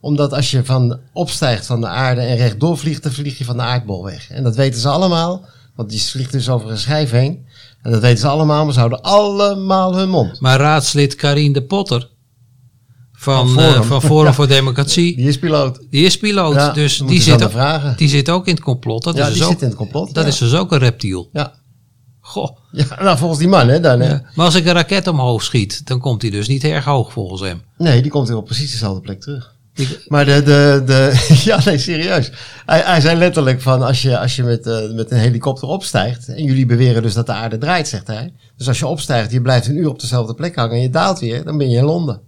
omdat 0.00 0.32
als 0.32 0.50
je 0.50 0.64
van 0.64 0.98
opstijgt 1.12 1.66
van 1.66 1.80
de 1.80 1.86
aarde 1.86 2.20
en 2.20 2.36
rechtdoor 2.36 2.78
vliegt, 2.78 3.02
dan 3.02 3.12
vlieg 3.12 3.38
je 3.38 3.44
van 3.44 3.56
de 3.56 3.62
aardbol 3.62 4.04
weg. 4.04 4.30
En 4.30 4.42
dat 4.42 4.56
weten 4.56 4.80
ze 4.80 4.88
allemaal, 4.88 5.44
want 5.74 5.90
die 5.90 6.00
vliegt 6.02 6.32
dus 6.32 6.48
over 6.48 6.70
een 6.70 6.78
schijf 6.78 7.10
heen. 7.10 7.46
En 7.82 7.90
dat 7.92 8.00
weten 8.00 8.18
ze 8.18 8.26
allemaal, 8.28 8.64
maar 8.64 8.72
ze 8.72 8.78
houden 8.78 9.02
allemaal 9.02 9.96
hun 9.96 10.08
mond. 10.08 10.40
Maar 10.40 10.58
raadslid 10.60 11.14
Karine 11.14 11.52
de 11.52 11.62
Potter 11.62 12.08
van, 13.12 13.48
Van 13.48 13.62
eh, 13.62 13.68
Forum. 13.70 13.82
van 13.84 14.02
Forum 14.02 14.26
Ja. 14.30 14.32
voor 14.32 14.48
Democratie, 14.48 15.16
Die 15.16 15.28
is 15.28 15.38
piloot. 15.38 15.80
die 15.90 16.04
is 16.04 16.18
piloot. 16.18 16.54
Ja, 16.54 16.72
dus 16.72 16.98
die 17.06 17.22
zit, 17.22 17.42
vragen. 17.50 17.96
die 17.96 18.08
zit 18.08 18.30
ook 18.30 18.46
in 18.46 18.54
het 18.54 18.62
complot. 18.62 19.04
Dat, 19.04 19.16
ja, 19.16 19.22
is, 19.26 19.28
die 19.28 19.36
dus 19.38 19.44
ook, 19.46 19.52
zit 19.52 19.62
in 19.62 19.68
het 19.68 19.76
complot. 19.76 20.14
dat 20.14 20.26
is 20.26 20.38
dus 20.38 20.54
ook 20.54 20.72
een 20.72 20.78
reptiel. 20.78 21.28
Ja. 21.32 21.54
Goh. 22.20 22.56
ja, 22.72 22.86
nou 23.02 23.18
volgens 23.18 23.38
die 23.40 23.48
man 23.48 23.68
hè 23.68 23.80
dan. 23.80 24.00
Hè? 24.00 24.16
Maar 24.34 24.46
als 24.46 24.54
ik 24.54 24.66
een 24.66 24.72
raket 24.72 25.06
omhoog 25.06 25.42
schiet, 25.42 25.86
dan 25.86 26.00
komt 26.00 26.22
hij 26.22 26.30
dus 26.30 26.48
niet 26.48 26.64
erg 26.64 26.84
hoog 26.84 27.12
volgens 27.12 27.40
hem. 27.40 27.62
Nee, 27.78 28.02
die 28.02 28.10
komt 28.10 28.28
weer 28.28 28.36
op 28.36 28.44
precies 28.44 28.70
dezelfde 28.70 29.00
plek 29.00 29.20
terug. 29.20 29.53
Maar 30.08 30.24
de, 30.24 30.42
de, 30.42 30.82
de, 30.86 31.26
ja, 31.50 31.60
nee, 31.64 31.78
serieus. 31.78 32.30
Hij, 32.66 32.80
hij 32.80 33.00
zei 33.00 33.18
letterlijk 33.18 33.60
van 33.60 33.82
als 33.82 34.02
je, 34.02 34.18
als 34.18 34.36
je 34.36 34.42
met, 34.42 34.66
eh, 34.66 34.92
met 34.92 35.10
een 35.10 35.18
helikopter 35.18 35.68
opstijgt. 35.68 36.28
En 36.28 36.44
jullie 36.44 36.66
beweren 36.66 37.02
dus 37.02 37.14
dat 37.14 37.26
de 37.26 37.32
aarde 37.32 37.58
draait, 37.58 37.88
zegt 37.88 38.06
hij. 38.06 38.32
Dus 38.56 38.68
als 38.68 38.78
je 38.78 38.86
opstijgt, 38.86 39.30
je 39.30 39.40
blijft 39.40 39.66
een 39.66 39.76
uur 39.76 39.88
op 39.88 40.00
dezelfde 40.00 40.34
plek 40.34 40.54
hangen 40.54 40.74
en 40.74 40.82
je 40.82 40.90
daalt 40.90 41.20
weer, 41.20 41.44
dan 41.44 41.58
ben 41.58 41.70
je 41.70 41.76
in 41.76 41.84
Londen. 41.84 42.20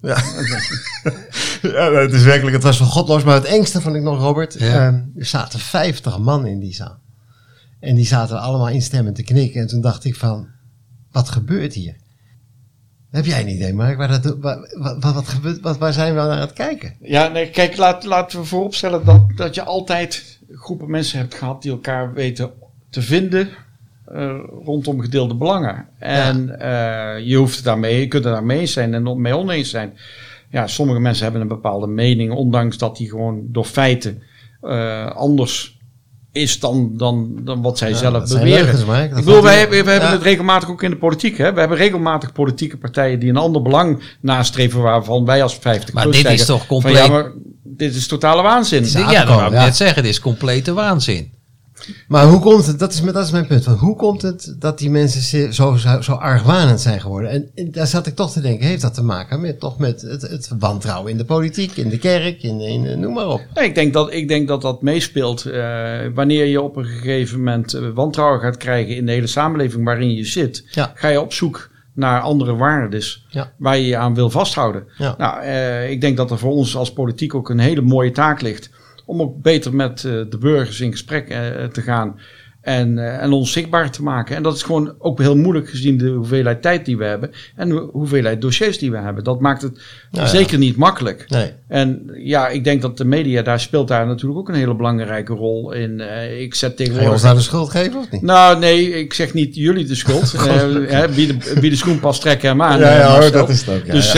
Ja, 0.00 0.16
ja 1.62 1.92
het 1.92 2.12
is 2.12 2.22
werkelijk, 2.22 2.54
het 2.54 2.64
was 2.64 2.76
van 2.76 2.86
godloos. 2.86 3.24
Maar 3.24 3.34
het 3.34 3.44
engste 3.44 3.80
vond 3.80 3.96
ik 3.96 4.02
nog, 4.02 4.18
Robert. 4.18 4.56
Ja. 4.58 4.86
ehm, 4.86 5.00
er 5.16 5.24
zaten 5.24 5.58
50 5.58 6.18
man 6.18 6.46
in 6.46 6.58
die 6.58 6.74
zaal. 6.74 6.98
En 7.80 7.94
die 7.94 8.06
zaten 8.06 8.40
allemaal 8.40 8.68
instemmend 8.68 9.16
te 9.16 9.22
knikken. 9.22 9.60
En 9.60 9.66
toen 9.66 9.80
dacht 9.80 10.04
ik 10.04 10.16
van, 10.16 10.48
wat 11.10 11.28
gebeurt 11.28 11.74
hier? 11.74 11.96
Heb 13.12 13.24
jij 13.24 13.40
een 13.40 13.48
idee, 13.48 13.74
Mark? 13.74 13.96
Waar, 13.96 14.22
dat, 14.22 14.36
waar, 14.40 14.58
wat, 14.78 15.14
wat, 15.14 15.28
gebeurt, 15.28 15.60
wat, 15.60 15.78
waar 15.78 15.92
zijn 15.92 16.14
we 16.14 16.20
naar 16.20 16.30
aan 16.30 16.38
het 16.38 16.52
kijken? 16.52 16.94
Ja, 17.00 17.28
nee, 17.28 17.50
kijk, 17.50 17.76
laat, 17.76 18.04
laten 18.04 18.38
we 18.38 18.44
vooropstellen 18.44 19.04
dat, 19.04 19.36
dat 19.36 19.54
je 19.54 19.62
altijd 19.62 20.38
groepen 20.52 20.90
mensen 20.90 21.18
hebt 21.18 21.34
gehad 21.34 21.62
die 21.62 21.70
elkaar 21.70 22.12
weten 22.12 22.50
te 22.90 23.02
vinden 23.02 23.48
eh, 24.04 24.38
rondom 24.64 25.00
gedeelde 25.00 25.34
belangen. 25.34 25.86
En 25.98 26.60
eh, 26.60 27.26
je 27.26 27.36
hoeft 27.36 27.64
daarmee, 27.64 28.00
je 28.00 28.08
kunt 28.08 28.24
het 28.24 28.32
daarmee 28.32 28.58
eens 28.58 28.72
zijn 28.72 28.94
en 28.94 29.20
mee 29.20 29.36
oneens 29.36 29.70
zijn. 29.70 29.92
Ja, 30.50 30.66
sommige 30.66 31.00
mensen 31.00 31.22
hebben 31.22 31.42
een 31.42 31.48
bepaalde 31.48 31.86
mening, 31.86 32.32
ondanks 32.32 32.78
dat 32.78 32.96
die 32.96 33.08
gewoon 33.08 33.44
door 33.48 33.64
feiten 33.64 34.22
eh, 34.60 35.10
anders 35.10 35.80
is 36.32 36.60
dan, 36.60 36.90
dan, 36.96 37.30
dan 37.44 37.62
wat 37.62 37.78
zij 37.78 37.90
Ja, 37.90 37.96
zelf 37.96 38.28
beweren. 38.28 38.48
leugens, 38.64 38.80
Ik 38.80 39.14
bedoel, 39.14 39.42
wij, 39.42 39.68
wij, 39.68 39.84
wij 39.84 39.92
hebben 39.92 40.10
Ja. 40.10 40.14
het 40.16 40.22
regelmatig 40.22 40.70
ook 40.70 40.82
in 40.82 40.90
de 40.90 40.96
politiek. 40.96 41.38
Hè? 41.38 41.52
We 41.52 41.60
hebben 41.60 41.78
regelmatig 41.78 42.32
politieke 42.32 42.76
partijen 42.76 43.18
die 43.18 43.28
een 43.30 43.36
ander 43.36 43.62
belang 43.62 44.02
nastreven 44.20 44.80
waarvan 44.80 45.24
wij 45.24 45.42
als 45.42 45.54
50 45.60 45.94
Maar 45.94 46.10
dit 46.10 46.24
is 46.30 46.44
toch 46.46 46.58
van, 46.58 46.66
compleet- 46.66 46.96
ja, 46.96 47.08
maar 47.08 47.32
dit 47.64 47.94
is 47.94 48.06
totale 48.06 48.42
waanzin. 48.42 48.82
is 48.82 48.92
ja, 48.92 49.24
dat 49.24 49.34
wou 49.34 49.46
ik 49.46 49.52
ja. 49.52 49.64
net 49.64 49.76
zeggen. 49.76 50.02
Dit 50.02 50.12
is 50.12 50.20
complete 50.20 50.72
waanzin. 50.72 51.31
Maar 52.08 52.26
hoe 52.26 52.40
komt 52.40 52.66
het, 52.66 52.78
dat 52.78 52.92
is, 52.92 53.00
mijn- 53.00 53.14
dat 53.14 53.24
is 53.24 53.30
mijn 53.30 53.46
punt, 53.46 53.64
van 53.64 53.74
hoe 53.74 53.96
komt 53.96 54.22
het 54.22 54.56
dat 54.58 54.78
die 54.78 54.90
mensen 54.90 55.52
zo, 55.54 55.76
zo, 55.76 56.00
zo 56.00 56.12
argwanend 56.12 56.80
zijn 56.80 57.00
geworden? 57.00 57.30
En, 57.30 57.50
en 57.54 57.70
daar 57.70 57.86
zat 57.86 58.06
ik 58.06 58.14
toch 58.14 58.32
te 58.32 58.40
denken, 58.40 58.66
heeft 58.66 58.82
dat 58.82 58.94
te 58.94 59.02
maken 59.02 59.40
met, 59.40 59.60
toch 59.60 59.78
met 59.78 60.02
het, 60.02 60.22
het 60.22 60.50
wantrouwen 60.58 61.10
in 61.10 61.16
de 61.16 61.24
politiek, 61.24 61.76
in 61.76 61.88
de 61.88 61.98
kerk, 61.98 62.42
in, 62.42 62.60
in, 62.60 63.00
noem 63.00 63.12
maar 63.12 63.28
op. 63.28 63.40
Ik, 63.54 63.74
denk 63.74 63.92
dat, 63.92 64.12
ik 64.12 64.28
denk 64.28 64.48
dat 64.48 64.62
dat 64.62 64.82
meespeelt. 64.82 65.44
eh, 65.46 65.98
wanneer 66.14 66.46
je 66.46 66.60
op 66.60 66.76
een 66.76 66.84
gegeven 66.84 67.38
moment 67.38 67.74
eh, 67.74 67.82
wantrouwen 67.94 68.40
gaat 68.40 68.56
krijgen 68.56 68.96
in 68.96 69.06
de 69.06 69.12
hele 69.12 69.26
samenleving 69.26 69.84
waarin 69.84 70.12
je 70.14 70.24
zit, 70.24 70.64
Ja. 70.70 70.92
ga 70.94 71.08
je 71.08 71.20
op 71.20 71.32
zoek 71.32 71.70
naar 71.94 72.20
andere 72.20 72.56
waarden 72.56 73.02
Ja. 73.28 73.52
waar 73.56 73.76
je 73.76 73.86
je 73.86 73.96
aan 73.96 74.14
wil 74.14 74.30
vasthouden. 74.30 74.84
Ja. 74.98 75.14
Nou, 75.18 75.42
eh, 75.42 75.90
ik 75.90 76.00
denk 76.00 76.16
dat 76.16 76.30
er 76.30 76.38
voor 76.38 76.52
ons 76.52 76.76
als 76.76 76.92
politiek 76.92 77.34
ook 77.34 77.50
een 77.50 77.58
hele 77.58 77.80
mooie 77.80 78.10
taak 78.10 78.40
ligt 78.40 78.70
om 79.12 79.22
ook 79.22 79.42
beter 79.42 79.74
met 79.74 80.04
eh, 80.04 80.12
de 80.28 80.38
burgers 80.38 80.80
in 80.80 80.90
gesprek 80.90 81.28
eh, 81.28 81.64
te 81.64 81.82
gaan. 81.82 82.18
En, 82.62 82.98
eh, 82.98 83.22
en 83.22 83.32
ons 83.32 83.52
zichtbaar 83.52 83.90
te 83.90 84.02
maken. 84.02 84.36
En 84.36 84.42
dat 84.42 84.54
is 84.56 84.62
gewoon 84.62 84.94
ook 84.98 85.18
heel 85.18 85.36
moeilijk 85.36 85.68
gezien 85.68 85.98
de 85.98 86.08
hoeveelheid 86.08 86.62
tijd 86.62 86.84
die 86.84 86.96
we 86.96 87.04
hebben. 87.04 87.30
En 87.56 87.68
de 87.68 87.88
hoeveelheid 87.92 88.40
dossiers 88.40 88.78
die 88.78 88.90
we 88.90 88.96
hebben. 88.96 89.24
Dat 89.24 89.40
maakt 89.40 89.62
het 89.62 89.80
ja. 90.10 90.26
zeker 90.26 90.58
niet 90.58 90.76
makkelijk. 90.76 91.24
Nee. 91.28 91.52
En 91.68 92.10
ja, 92.14 92.48
ik 92.48 92.64
denk 92.64 92.82
dat 92.82 92.96
de 92.96 93.04
media, 93.04 93.42
daar 93.42 93.60
speelt 93.60 93.88
daar 93.88 94.06
natuurlijk 94.06 94.40
ook 94.40 94.48
een 94.48 94.54
hele 94.54 94.74
belangrijke 94.74 95.32
rol 95.32 95.72
in. 95.72 96.00
Eh, 96.00 96.40
ik 96.40 96.54
zet 96.54 96.72
Ga 96.76 96.84
je 96.84 96.90
ons 96.90 96.90
tegenwoordig... 96.90 97.22
nou 97.22 97.36
de 97.36 97.42
schuld 97.42 97.70
geven 97.70 97.98
of 97.98 98.10
niet? 98.10 98.22
Nou, 98.22 98.58
nee, 98.58 98.98
ik 99.00 99.12
zeg 99.12 99.34
niet 99.34 99.54
jullie 99.54 99.84
de 99.84 99.94
schuld. 99.94 100.32
Hè, 100.42 101.12
wie, 101.12 101.26
de, 101.26 101.60
wie 101.60 101.70
de 101.70 101.76
schoen 101.76 102.00
past, 102.00 102.20
trek 102.20 102.42
hem 102.42 102.62
aan. 102.62 102.78
Ja, 102.78 102.96
ja, 102.96 103.08
hoor, 103.08 103.18
Marcel. 103.18 103.32
dat 103.32 103.48
is 103.48 103.60
het 103.60 103.74
ook. 103.74 103.86
Ja, 103.86 103.92
dus, 103.92 104.14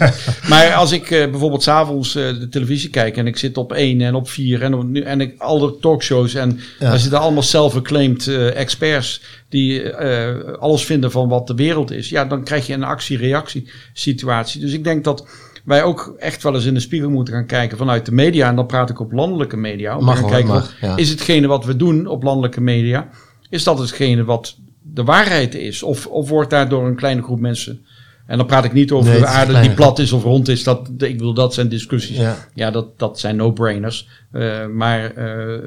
maar 0.50 0.74
als 0.74 0.92
ik 0.92 1.08
bijvoorbeeld 1.08 1.62
s'avonds 1.62 2.16
uh, 2.16 2.28
de 2.40 2.48
televisie 2.48 2.90
kijk 2.90 3.16
en 3.16 3.26
ik 3.26 3.36
zit 3.36 3.56
op 3.56 3.72
één 3.72 4.00
en 4.00 4.14
op 4.14 4.28
vier 4.28 4.62
en, 4.62 4.74
op, 4.74 4.94
en 4.94 5.20
ik, 5.20 5.34
al 5.38 5.58
de 5.58 5.76
talkshows 5.80 6.34
en 6.34 6.60
daar 6.78 6.98
zitten 6.98 7.20
allemaal 7.20 7.42
self-acclaimed 7.88 8.26
eh, 8.26 8.60
experts 8.60 9.22
die 9.48 9.82
eh, 9.82 10.52
alles 10.58 10.84
vinden 10.84 11.10
van 11.10 11.28
wat 11.28 11.46
de 11.46 11.54
wereld 11.54 11.90
is. 11.90 12.08
Ja, 12.08 12.24
dan 12.24 12.44
krijg 12.44 12.66
je 12.66 12.72
een 12.72 12.84
actie-reactie 12.84 13.70
situatie. 13.92 14.60
Dus 14.60 14.72
ik 14.72 14.84
denk 14.84 15.04
dat 15.04 15.28
wij 15.64 15.82
ook 15.82 16.14
echt 16.18 16.42
wel 16.42 16.54
eens 16.54 16.64
in 16.64 16.74
de 16.74 16.80
spiegel 16.80 17.10
moeten 17.10 17.34
gaan 17.34 17.46
kijken 17.46 17.78
vanuit 17.78 18.06
de 18.06 18.12
media. 18.12 18.48
En 18.48 18.56
dan 18.56 18.66
praat 18.66 18.90
ik 18.90 19.00
op 19.00 19.12
landelijke 19.12 19.56
media. 19.56 19.96
Om 19.96 20.04
Mag 20.04 20.14
te 20.14 20.20
gaan 20.20 20.30
hoor, 20.30 20.38
kijken, 20.38 20.54
mag, 20.54 20.80
ja. 20.80 20.96
is 20.96 21.10
hetgene 21.10 21.46
wat 21.46 21.64
we 21.64 21.76
doen 21.76 22.06
op 22.06 22.22
landelijke 22.22 22.60
media, 22.60 23.08
is 23.50 23.64
dat 23.64 23.78
hetgene 23.78 24.24
wat 24.24 24.56
de 24.82 25.04
waarheid 25.04 25.54
is? 25.54 25.82
Of, 25.82 26.06
of 26.06 26.28
wordt 26.28 26.50
daar 26.50 26.68
door 26.68 26.86
een 26.86 26.96
kleine 26.96 27.22
groep 27.22 27.40
mensen... 27.40 27.86
En 28.26 28.36
dan 28.36 28.46
praat 28.46 28.64
ik 28.64 28.72
niet 28.72 28.92
over 28.92 29.10
Nee, 29.10 29.20
de 29.20 29.26
aarde 29.26 29.60
die 29.60 29.70
plat 29.70 29.98
is 29.98 30.12
of 30.12 30.22
rond 30.22 30.48
is. 30.48 30.64
Dat, 30.64 30.88
ik 30.88 31.16
bedoel, 31.16 31.34
dat 31.34 31.54
zijn 31.54 31.68
discussies. 31.68 32.16
Ja. 32.16 32.36
Ja, 32.54 32.70
dat, 32.70 32.98
dat 32.98 33.18
zijn 33.18 33.36
no-brainers. 33.36 34.08
Eh, 34.32 34.66
maar 34.66 35.12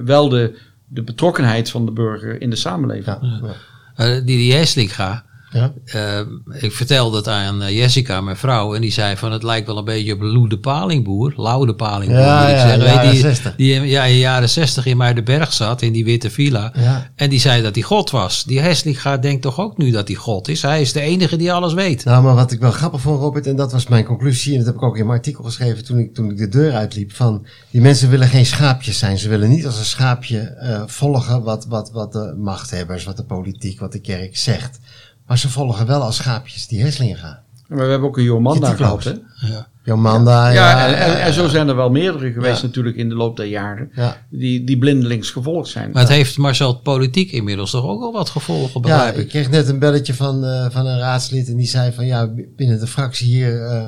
wel 0.06 0.30
de, 0.30 0.54
de 0.94 1.04
betrokkenheid 1.04 1.70
van 1.70 1.86
de 1.86 1.92
burger 1.92 2.42
in 2.42 2.50
de 2.50 2.56
samenleving. 2.56 3.18
Ja, 3.22 3.40
ja. 3.44 3.54
Eh, 3.96 4.26
die 4.26 4.38
die 4.38 4.54
Heslinga, 4.54 5.24
Ja. 5.54 5.74
eh, 5.86 6.20
ik 6.62 6.72
vertelde 6.72 7.18
het 7.18 7.28
aan 7.28 7.62
eh, 7.62 7.78
Jessica, 7.78 8.22
mijn 8.22 8.38
vrouw, 8.38 8.76
en 8.76 8.82
die 8.82 8.92
zei 8.92 9.18
van 9.18 9.32
het 9.32 9.44
lijkt 9.44 9.68
wel 9.68 9.78
een 9.78 9.84
beetje 9.86 10.14
op 10.14 10.22
Lou 10.22 10.48
de 10.50 10.60
Palingboer, 10.60 11.34
Lau 11.36 11.66
de 11.66 11.76
Palingboer 11.76 12.20
Ja, 12.20 12.50
ja, 12.50 12.60
zeggen. 12.60 12.84
jaren 12.84 13.12
die, 13.12 13.20
60. 13.20 13.56
Die 13.56 13.74
in- 13.74 13.88
ja, 13.88 14.04
in 14.04 14.14
de 14.14 14.20
jaren 14.20 14.50
60 14.50 14.86
in 14.86 14.98
Muidenberg 14.98 15.54
zat, 15.54 15.82
in 15.82 15.94
die 15.94 16.06
witte 16.06 16.30
villa. 16.30 16.74
Ja. 16.76 17.10
En 17.16 17.30
die 17.30 17.40
zei 17.40 17.62
dat 17.62 17.76
hij 17.76 17.84
God 17.84 18.10
was. 18.12 18.44
Die 18.44 18.60
Heslinga 18.60 19.18
denkt 19.18 19.42
toch 19.42 19.60
ook 19.60 19.78
nu 19.78 19.92
dat 19.92 20.08
hij 20.08 20.18
God 20.18 20.48
is? 20.48 20.62
Hij 20.62 20.82
is 20.82 20.94
de 20.94 21.02
enige 21.02 21.36
die 21.38 21.54
alles 21.54 21.74
weet. 21.74 22.04
Nou, 22.06 22.24
maar 22.24 22.36
wat 22.36 22.52
ik 22.52 22.60
wel 22.60 22.72
grappig 22.72 23.02
vond, 23.02 23.20
Robert, 23.20 23.48
en 23.48 23.56
dat 23.56 23.72
was 23.72 23.88
mijn 23.88 24.06
conclusie, 24.06 24.52
en 24.52 24.58
dat 24.58 24.68
heb 24.68 24.76
ik 24.76 24.84
ook 24.84 24.98
in 24.98 25.06
mijn 25.06 25.18
artikel 25.18 25.44
geschreven 25.44 25.84
toen 25.86 25.98
ik, 25.98 26.14
toen 26.14 26.30
ik 26.32 26.38
de 26.38 26.50
deur 26.50 26.74
uitliep, 26.74 27.14
van 27.14 27.46
die 27.72 27.82
mensen 27.82 28.10
willen 28.10 28.28
geen 28.28 28.46
schaapjes 28.46 28.98
zijn. 28.98 29.18
Ze 29.18 29.30
willen 29.30 29.50
niet 29.50 29.66
als 29.66 29.78
een 29.80 29.86
schaapje 29.86 30.40
eh, 30.40 30.84
volgen 30.86 31.44
wat, 31.44 31.66
wat, 31.70 31.92
wat 31.92 32.12
de 32.12 32.36
machthebbers, 32.38 33.04
wat 33.04 33.18
de 33.18 33.24
politiek, 33.24 33.80
wat 33.80 33.92
de 33.92 34.00
kerk 34.02 34.38
zegt. 34.38 34.80
Maar 35.32 35.40
ze 35.40 35.50
volgen 35.50 35.86
wel 35.86 36.02
als 36.02 36.16
schaapjes 36.16 36.68
die 36.68 36.82
Heslinga. 36.82 37.42
Maar 37.68 37.84
we 37.86 37.92
hebben 37.92 38.08
ook 38.10 38.18
een 38.18 38.24
Jomanda 38.24 38.74
gehad. 38.74 39.04
Hè? 39.04 39.12
Ja. 39.48 39.68
Jomanda. 39.84 40.50
Ja, 40.50 40.88
en, 40.88 40.98
en, 40.98 41.22
en 41.22 41.34
zo 41.34 41.48
zijn 41.48 41.68
er 41.68 41.76
wel 41.76 41.90
meerdere 41.90 42.32
geweest 42.32 42.62
Ja. 42.62 42.68
natuurlijk 42.68 42.96
in 42.98 43.10
de 43.10 43.16
loop 43.16 43.38
der 43.38 43.46
jaren. 43.46 43.90
Ja. 43.94 44.18
Die, 44.30 44.64
die 44.64 44.78
blindelings 44.78 45.30
gevolgd 45.30 45.70
zijn. 45.70 45.90
Maar 45.92 46.02
het 46.02 46.12
heeft 46.12 46.38
Marcel 46.38 46.76
politiek 46.76 47.32
inmiddels 47.32 47.72
toch 47.72 47.84
ook 47.86 48.02
al 48.02 48.12
wat 48.12 48.30
gevolgen, 48.30 48.72
Ja, 48.74 48.80
begrijp 48.80 49.16
ik 49.16 49.22
ik. 49.24 49.30
kreeg 49.30 49.50
net 49.50 49.68
een 49.68 49.80
belletje 49.80 50.14
van, 50.14 50.46
eh, 50.46 50.66
van 50.70 50.86
een 50.86 51.00
raadslid 51.00 51.48
en 51.48 51.56
die 51.56 51.68
zei 51.68 51.92
van 51.94 52.06
ja, 52.06 52.30
binnen 52.56 52.80
de 52.80 52.88
fractie 52.88 53.28
hier. 53.28 53.66
eh, 53.66 53.88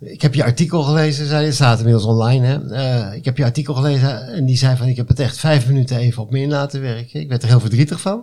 ik 0.00 0.22
heb 0.22 0.34
je 0.34 0.44
artikel 0.44 0.82
gelezen, 0.82 1.24
zei 1.26 1.36
hij. 1.36 1.44
Het 1.44 1.54
staat 1.54 1.78
inmiddels 1.78 2.04
online. 2.04 2.46
Hè? 2.46 2.70
Eh, 2.74 3.16
ik 3.16 3.24
heb 3.24 3.36
je 3.36 3.44
artikel 3.44 3.74
gelezen 3.74 4.28
en 4.32 4.44
die 4.44 4.56
zei 4.56 4.76
van 4.76 4.86
ik 4.88 4.96
heb 4.96 5.08
het 5.08 5.20
echt 5.20 5.38
vijf 5.38 5.66
minuten 5.66 5.96
even 5.96 6.22
op 6.22 6.30
me 6.30 6.40
in 6.40 6.50
laten 6.50 6.80
werken. 6.80 7.20
Ik 7.20 7.28
werd 7.28 7.42
er 7.42 7.48
heel 7.48 7.60
verdrietig 7.60 8.00
van. 8.00 8.22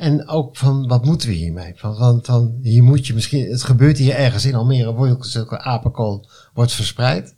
En 0.00 0.28
ook 0.28 0.56
van 0.56 0.86
wat 0.88 1.04
moeten 1.04 1.28
we 1.28 1.34
hiermee? 1.34 1.72
Van, 1.76 1.96
van, 1.96 2.20
van 2.22 2.58
hier 2.62 2.82
moet 2.82 3.06
je 3.06 3.14
misschien, 3.14 3.50
het 3.50 3.62
gebeurt 3.62 3.98
hier 3.98 4.14
ergens 4.14 4.44
in 4.44 4.54
Almere, 4.54 4.94
wordt 4.94 5.26
zulke 5.26 5.58
apenkool 5.58 6.28
wordt 6.54 6.72
verspreid. 6.72 7.34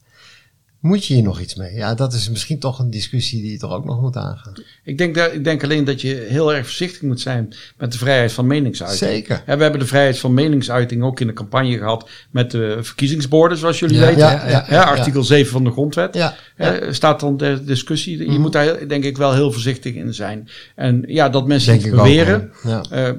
Moet 0.83 1.07
je 1.07 1.15
hier 1.15 1.23
nog 1.23 1.41
iets 1.41 1.55
mee? 1.55 1.75
Ja, 1.75 1.95
dat 1.95 2.13
is 2.13 2.29
misschien 2.31 2.59
toch 2.59 2.79
een 2.79 2.91
discussie 2.91 3.43
die 3.43 3.51
je 3.53 3.59
toch 3.59 3.73
ook 3.73 3.85
nog 3.85 4.01
moet 4.01 4.17
aangaan. 4.17 4.53
Ik, 4.85 4.99
denk 4.99 5.15
dat, 5.15 5.33
ik 5.33 5.45
denk 5.45 5.63
alleen 5.65 5.85
dat 5.85 6.01
je 6.01 6.27
heel 6.29 6.55
erg 6.55 6.65
voorzichtig 6.65 7.03
moet 7.03 7.21
zijn 7.21 7.55
met 7.79 7.93
de 7.93 7.99
vrijheid 7.99 8.33
van 8.33 8.47
meningsuiting. 8.47 9.11
Zeker. 9.11 9.43
En 9.47 9.57
we 9.57 9.63
hebben 9.63 9.81
de 9.81 9.87
vrijheid 9.87 10.19
van 10.19 10.35
meningsuiting 10.35 11.03
ook 11.03 11.21
in 11.21 11.27
de 11.27 11.33
campagne 11.33 11.79
gehad 11.79 12.09
met 12.31 12.51
de 12.51 12.79
verkiezingsborden, 12.81 13.59
zoals 13.59 13.79
jullie 13.79 13.97
Ja, 13.99 14.07
weten. 14.07 14.19
ja, 14.21 14.49
ja, 14.49 14.67
Ja, 14.71 14.83
artikel 14.83 15.25
7 15.25 15.53
van 15.53 15.65
de 15.65 15.71
grondwet. 15.71 16.15
Ja, 16.15 16.35
Eh, 16.57 16.73
staat 16.91 17.21
dan 17.21 17.37
de 17.37 17.65
discussie. 17.65 18.19
Je 18.19 18.25
Mhm. 18.31 18.41
moet 18.41 18.53
daar 18.53 18.89
denk 18.89 19.05
ik 19.05 19.17
wel 19.17 19.33
heel 19.35 19.53
voorzichtig 19.53 19.95
in 19.95 20.15
zijn. 20.15 20.49
En 20.77 21.03
ja, 21.07 21.29
dat 21.29 21.47
mensen 21.47 21.73
denk 21.73 21.81
iets 21.85 21.93
ook. 22.35 22.51
Ja, 22.63 22.85
eh, 22.91 23.13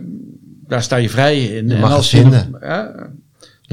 daar 0.67 0.84
sta 0.84 0.95
je 0.95 1.10
vrij 1.10 1.43
in. 1.45 1.67
Je 1.67 1.73
En 1.73 1.80
mag 1.80 1.91
als 1.93 2.12
het 2.12 2.21
je 2.21 2.28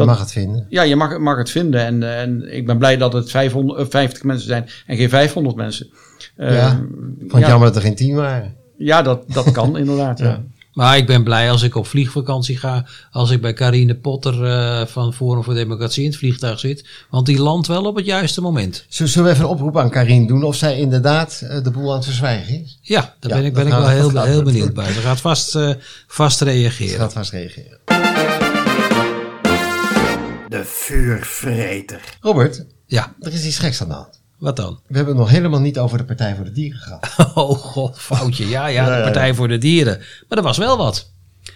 eh, 0.01 0.07
je 0.07 0.11
mag 0.13 0.21
het 0.21 0.33
vinden. 0.33 0.67
ja, 0.69 0.83
je 0.83 0.97
mag, 0.97 1.19
mag 1.19 1.37
het 1.39 1.51
vinden. 1.51 1.85
En, 1.85 2.17
en 2.17 2.57
ik 2.57 2.67
ben 2.67 2.79
blij 2.79 2.97
dat 2.97 3.13
het 3.13 3.31
500, 3.31 3.79
eh, 3.81 3.87
50 3.89 4.23
mensen 4.23 4.47
zijn 4.49 4.69
en 4.87 4.97
geen 4.97 5.09
500 5.09 5.57
mensen. 5.57 5.89
Eh, 6.37 6.55
Ja, 6.55 6.71
Vond 7.19 7.33
het 7.33 7.41
ja, 7.41 7.49
jammer 7.49 7.67
dat 7.69 7.77
er 7.77 7.83
geen 7.83 7.95
tien 7.95 8.15
waren. 8.15 8.55
ja, 8.79 9.03
dat, 9.03 9.23
dat 9.33 9.51
kan 9.51 9.77
inderdaad. 9.83 10.19
Ja. 10.19 10.25
Ja. 10.27 10.43
Maar 10.71 10.97
ik 10.97 11.07
ben 11.07 11.23
blij 11.25 11.51
als 11.51 11.63
ik 11.63 11.75
op 11.75 11.87
vliegvakantie 11.87 12.57
ga, 12.59 12.87
als 13.11 13.31
ik 13.31 13.41
bij 13.41 13.53
Carine 13.53 13.95
Potter 13.95 14.45
eh, 14.45 14.87
van 14.87 15.13
Forum 15.15 15.43
voor 15.45 15.55
Democratie 15.55 16.03
in 16.05 16.09
het 16.11 16.19
vliegtuig 16.19 16.59
zit. 16.59 16.89
Want 17.11 17.27
die 17.27 17.41
landt 17.43 17.67
wel 17.67 17.85
op 17.85 17.97
het 17.97 18.05
juiste 18.07 18.41
moment. 18.41 18.85
Zullen 18.89 19.13
zullen 19.13 19.29
we 19.29 19.35
even 19.35 19.45
een 19.47 19.51
oproep 19.51 19.79
aan 19.79 19.91
Karin 19.91 20.27
doen 20.27 20.43
of 20.43 20.57
zij 20.57 20.79
inderdaad 20.79 21.41
eh, 21.49 21.63
de 21.63 21.71
boel 21.71 21.89
aan 21.91 21.97
het 21.97 22.05
verzwijgen 22.05 22.63
is? 22.63 22.79
Ja, 22.83 23.15
daar 23.21 23.31
Ja, 23.31 23.37
ben 23.37 23.45
ik, 23.47 23.53
ben 23.55 23.67
ik 23.67 23.73
wel 23.73 23.89
heel, 23.89 24.23
heel 24.23 24.43
benieuwd 24.43 24.75
bij. 24.75 24.93
Ze 24.93 25.01
gaat 25.01 25.21
vast, 25.21 25.55
eh, 25.57 25.71
vast 26.07 26.39
Ze 26.39 26.45
reageren. 26.45 26.99
gaat 26.99 27.13
vast 27.13 27.31
reageren. 27.31 27.79
De 30.51 30.65
vuurvreter. 30.65 32.01
Robert, 32.21 32.65
Ja, 32.87 33.15
er 33.21 33.33
is 33.33 33.45
iets 33.45 33.59
geks 33.59 33.83
aan 33.83 33.89
de 33.89 33.95
hand. 33.95 34.21
wat 34.39 34.57
dan? 34.57 34.81
We 34.87 34.97
hebben 34.97 35.15
het 35.15 35.23
nog 35.23 35.31
helemaal 35.33 35.61
niet 35.61 35.79
over 35.79 35.99
de 35.99 36.05
Partij 36.05 36.35
voor 36.35 36.45
de 36.45 36.53
Dieren 36.53 36.81
gehad. 36.81 37.09
Oh 37.35 37.59
god, 37.59 37.99
foutje. 37.99 38.49
Ja, 38.49 38.67
ja, 38.67 38.97
de 38.97 39.03
Partij 39.03 39.35
voor 39.35 39.49
de 39.49 39.59
Dieren. 39.59 39.99
Maar 40.29 40.39
er 40.39 40.45
was 40.45 40.59
wel 40.59 40.77
wat. 40.77 41.13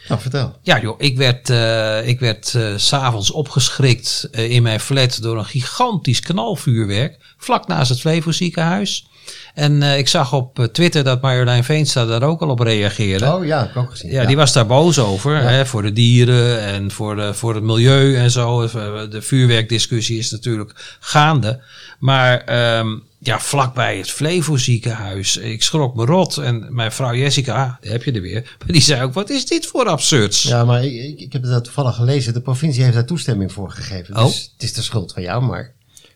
Nou, 0.08 0.20
vertel. 0.20 0.58
Ja 0.62 0.80
joh, 0.80 0.94
ik 1.00 1.16
werd, 1.16 1.50
eh, 1.50 2.08
ik 2.08 2.20
werd 2.20 2.54
eh, 2.54 2.72
s 2.76 2.86
s'avonds 2.86 3.30
opgeschrikt 3.30 4.28
eh, 4.32 4.50
in 4.50 4.62
mijn 4.62 4.80
flat 4.80 5.22
door 5.22 5.38
een 5.38 5.44
gigantisch 5.44 6.20
knalvuurwerk. 6.20 7.34
Vlak 7.36 7.66
naast 7.66 7.90
het 7.90 8.00
Flevo 8.00 8.32
ziekenhuis. 8.32 9.06
En 9.54 9.82
eh, 9.82 9.98
ik 9.98 10.08
zag 10.08 10.32
op 10.32 10.58
eh, 10.58 10.64
Twitter 10.64 11.04
dat 11.04 11.20
Marjolein 11.20 11.64
Veenstra 11.64 12.04
daar 12.04 12.22
ook 12.22 12.40
al 12.40 12.48
op 12.48 12.60
reageerde. 12.60 13.32
Oh 13.32 13.44
ja, 13.44 13.60
heb 13.60 13.70
ik 13.70 13.76
ook 13.76 13.90
gezien. 13.90 14.10
Ja, 14.10 14.24
die 14.24 14.36
was 14.36 14.52
daar 14.52 14.66
boos 14.66 14.98
over. 14.98 15.36
Hè, 15.36 15.66
voor 15.66 15.82
de 15.82 15.92
dieren 15.92 16.60
en 16.60 16.90
voor, 16.90 17.16
de, 17.16 17.34
voor 17.34 17.54
het 17.54 17.64
milieu 17.64 18.16
en 18.16 18.30
zo. 18.30 18.62
Eh, 18.62 19.10
De 19.10 19.22
vuurwerkdiscussie 19.22 20.18
is 20.18 20.30
natuurlijk 20.30 20.96
gaande. 21.00 21.60
Maar 21.98 22.40
ehm, 22.40 22.88
ja, 23.18 23.40
vlakbij 23.40 23.96
het 23.96 24.10
Flevo 24.10 24.56
ziekenhuis. 24.56 25.36
Ik 25.36 25.62
schrok 25.62 25.94
me 25.94 26.04
rot. 26.04 26.36
En 26.36 26.66
mijn 26.70 26.92
vrouw 26.92 27.14
Jessica, 27.14 27.52
ah, 27.52 27.72
daar 27.80 27.92
heb 27.92 28.02
je 28.02 28.12
er 28.12 28.20
weer. 28.20 28.56
Maar 28.58 28.72
die 28.78 28.82
zei 28.82 29.02
ook, 29.02 29.14
wat 29.14 29.30
is 29.30 29.46
dit 29.46 29.66
voor 29.66 29.88
absurds? 29.88 30.42
Ja, 30.42 30.64
maar 30.64 30.84
ik, 30.84 31.18
ik, 31.18 31.32
heb 31.32 31.42
het 31.42 31.64
toevallig 31.64 31.94
gelezen. 31.94 32.32
De 32.32 32.40
provincie 32.40 32.82
heeft 32.82 32.94
daar 32.94 33.06
toestemming 33.06 33.52
voor 33.52 33.70
gegeven. 33.70 34.16
Oh. 34.16 34.24
Dus 34.24 34.50
het 34.52 34.62
is 34.62 34.72
de 34.72 34.82
schuld 34.82 35.12
van 35.12 35.22
jou, 35.22 35.42
Mark. 35.42 35.72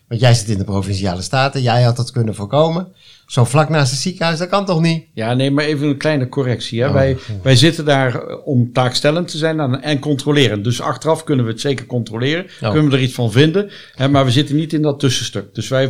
Want 0.07 0.21
jij 0.21 0.33
zit 0.33 0.49
in 0.49 0.57
de 0.57 0.63
provinciale 0.63 1.21
staten. 1.21 1.61
Jij 1.61 1.83
had 1.83 1.95
dat 1.95 2.11
kunnen 2.11 2.35
voorkomen. 2.35 2.87
Zo 3.29 3.45
vlak 3.45 3.69
naast 3.69 3.91
het 3.91 3.99
ziekenhuis, 3.99 4.37
dat 4.39 4.49
kan 4.49 4.65
toch 4.65 4.81
niet? 4.81 5.05
Ja, 5.13 5.33
nee, 5.33 5.51
maar 5.51 5.65
even 5.65 5.87
een 5.87 5.97
kleine 5.97 6.29
correctie. 6.29 6.81
Hè. 6.81 6.87
Oh, 6.87 6.93
wij, 6.93 7.17
wij 7.43 7.55
zitten 7.55 7.85
daar 7.85 8.15
eh, 8.15 8.47
om 8.47 8.73
taakstellend 8.73 9.27
te 9.27 9.37
zijn 9.37 9.59
en, 9.59 9.81
en 9.81 9.99
controleren. 9.99 10.63
Dus 10.63 10.81
achteraf 10.81 11.23
kunnen 11.23 11.45
we 11.45 11.51
het 11.51 11.61
zeker 11.61 11.85
controleren. 11.85 12.45
Oh. 12.61 12.71
Kunnen 12.71 12.91
we 12.91 12.97
er 12.97 13.03
iets 13.03 13.13
van 13.13 13.31
vinden. 13.31 13.69
Hè, 13.93 14.07
maar 14.07 14.25
we 14.25 14.31
zitten 14.31 14.55
niet 14.55 14.73
in 14.73 14.81
dat 14.81 14.99
tussenstuk. 14.99 15.55
Dus 15.55 15.67
wij 15.67 15.89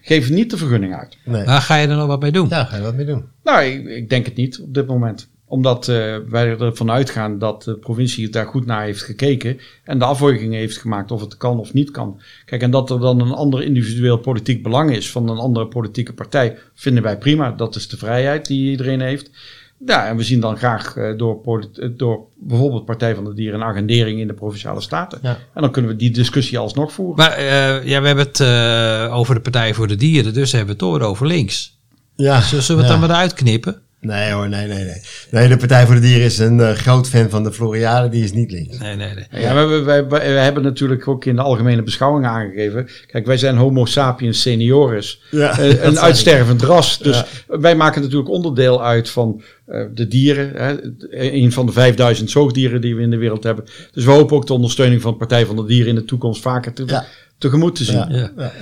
geven 0.00 0.34
niet 0.34 0.50
de 0.50 0.56
vergunning 0.56 0.94
uit. 0.94 1.16
Nee. 1.24 1.44
Waar 1.44 1.60
ga 1.60 1.76
je 1.76 1.88
er 1.88 1.96
nog 1.96 2.06
wat 2.06 2.20
mee 2.20 2.32
doen? 2.32 2.48
Ja, 2.48 2.64
ga 2.64 2.76
je 2.76 2.82
wat 2.82 2.94
mee 2.94 3.06
doen. 3.06 3.24
Nou, 3.42 3.62
ik, 3.62 3.86
ik 3.86 4.10
denk 4.10 4.26
het 4.26 4.36
niet 4.36 4.60
op 4.60 4.74
dit 4.74 4.86
moment. 4.86 5.28
Omdat 5.46 5.88
eh, 5.88 6.16
wij 6.28 6.58
ervan 6.58 6.90
uitgaan 6.90 7.38
dat 7.38 7.62
de 7.62 7.76
provincie 7.76 8.28
daar 8.28 8.46
goed 8.46 8.66
naar 8.66 8.82
heeft 8.82 9.02
gekeken. 9.02 9.58
En 9.84 9.98
de 9.98 10.04
afweging 10.04 10.54
heeft 10.54 10.76
gemaakt 10.76 11.10
of 11.10 11.20
het 11.20 11.36
kan 11.36 11.58
of 11.58 11.72
niet 11.72 11.90
kan. 11.90 12.20
Kijk, 12.44 12.62
en 12.62 12.70
dat 12.70 12.90
er 12.90 13.00
dan 13.00 13.20
een 13.20 13.32
ander 13.32 13.62
individueel 13.62 14.18
politiek 14.18 14.62
belang 14.62 14.90
is 14.90 15.10
van 15.10 15.28
een 15.28 15.38
andere 15.38 15.66
politieke 15.66 16.12
partij, 16.12 16.56
vinden 16.74 17.02
wij 17.02 17.18
prima. 17.18 17.50
Dat 17.50 17.76
is 17.76 17.88
de 17.88 17.96
vrijheid 17.96 18.46
die 18.46 18.70
iedereen 18.70 19.00
heeft. 19.00 19.30
Ja, 19.86 20.06
en 20.06 20.16
we 20.16 20.22
zien 20.22 20.40
dan 20.40 20.56
graag 20.56 20.96
eh, 20.96 21.16
door, 21.16 21.36
polit- 21.36 21.78
eh, 21.78 21.88
door 21.96 22.26
bijvoorbeeld 22.34 22.84
Partij 22.84 23.14
van 23.14 23.24
de 23.24 23.34
Dieren 23.34 23.60
een 23.60 23.66
agendering 23.66 24.20
in 24.20 24.26
de 24.26 24.34
provinciale 24.34 24.80
staten. 24.80 25.18
Ja. 25.22 25.38
En 25.54 25.62
dan 25.62 25.70
kunnen 25.70 25.90
we 25.90 25.96
die 25.96 26.10
discussie 26.10 26.58
alsnog 26.58 26.92
voeren. 26.92 27.16
Maar 27.16 27.32
eh, 27.32 27.86
ja, 27.86 28.00
we 28.00 28.06
hebben 28.06 28.26
het 28.26 28.40
eh, 28.40 29.16
over 29.16 29.34
de 29.34 29.40
Partij 29.40 29.74
voor 29.74 29.86
de 29.86 29.96
Dieren. 29.96 30.34
Dus 30.34 30.52
hebben 30.52 30.76
we 30.78 30.84
het 30.84 30.92
door 30.92 31.08
over 31.08 31.26
links. 31.26 31.78
Ja. 32.16 32.40
Zullen 32.40 32.66
we 32.66 32.72
het 32.72 32.82
ja. 32.82 32.88
dan 32.88 33.00
maar 33.00 33.16
uitknippen? 33.16 33.82
Nee 34.04 34.32
hoor, 34.32 34.48
nee, 34.48 34.66
nee, 34.66 34.84
nee. 34.84 35.00
Nee, 35.30 35.48
de 35.48 35.56
Partij 35.56 35.86
voor 35.86 35.94
de 35.94 36.00
Dieren 36.00 36.24
is 36.24 36.38
een 36.38 36.60
eh, 36.60 36.70
groot 36.72 37.08
fan 37.08 37.30
van 37.30 37.42
de 37.44 37.52
Floriade. 37.52 38.08
Die 38.08 38.24
is 38.24 38.32
niet 38.32 38.50
links. 38.50 38.78
Nee, 38.78 38.96
nee, 38.96 39.14
nee. 39.30 39.42
Ja, 39.42 39.82
wij, 39.84 40.06
wij 40.08 40.42
hebben 40.44 40.62
natuurlijk 40.62 41.08
ook 41.08 41.24
in 41.24 41.36
de 41.36 41.42
algemene 41.42 41.82
beschouwing 41.82 42.26
aangegeven. 42.26 42.88
Kijk, 43.06 43.26
wij 43.26 43.36
zijn 43.36 43.56
Homo 43.56 43.84
sapiens 43.84 44.40
senioris. 44.42 45.22
Ja, 45.30 45.58
Eh, 45.58 45.82
een 45.84 45.98
uitstervend 46.08 46.62
ras. 46.62 46.98
Dus 46.98 47.24
Ja. 47.48 47.58
wij 47.60 47.76
maken 47.76 48.02
natuurlijk 48.02 48.28
onderdeel 48.30 48.84
uit 48.84 49.10
van 49.10 49.42
eh, 49.66 49.84
de 49.94 50.08
dieren. 50.08 50.50
Hè, 50.54 50.76
een 51.32 51.52
van 51.52 51.66
de 51.66 51.72
5000 51.72 52.30
zoogdieren 52.30 52.80
die 52.80 52.96
we 52.96 53.02
in 53.02 53.10
de 53.10 53.16
wereld 53.16 53.42
hebben. 53.44 53.64
Dus 53.92 54.04
we 54.04 54.10
hopen 54.10 54.36
ook 54.36 54.46
de 54.46 54.52
ondersteuning 54.52 55.02
van 55.02 55.10
de 55.12 55.18
Partij 55.18 55.46
van 55.46 55.56
de 55.56 55.64
Dieren 55.64 55.88
in 55.88 55.94
de 55.94 56.04
toekomst 56.04 56.42
vaker 56.42 56.72
te, 56.72 56.82
Ja. 56.86 57.04
tegemoet 57.38 57.76
te 57.76 57.84
zien. 57.84 57.96
Ja, 58.08 58.30
ja. 58.36 58.52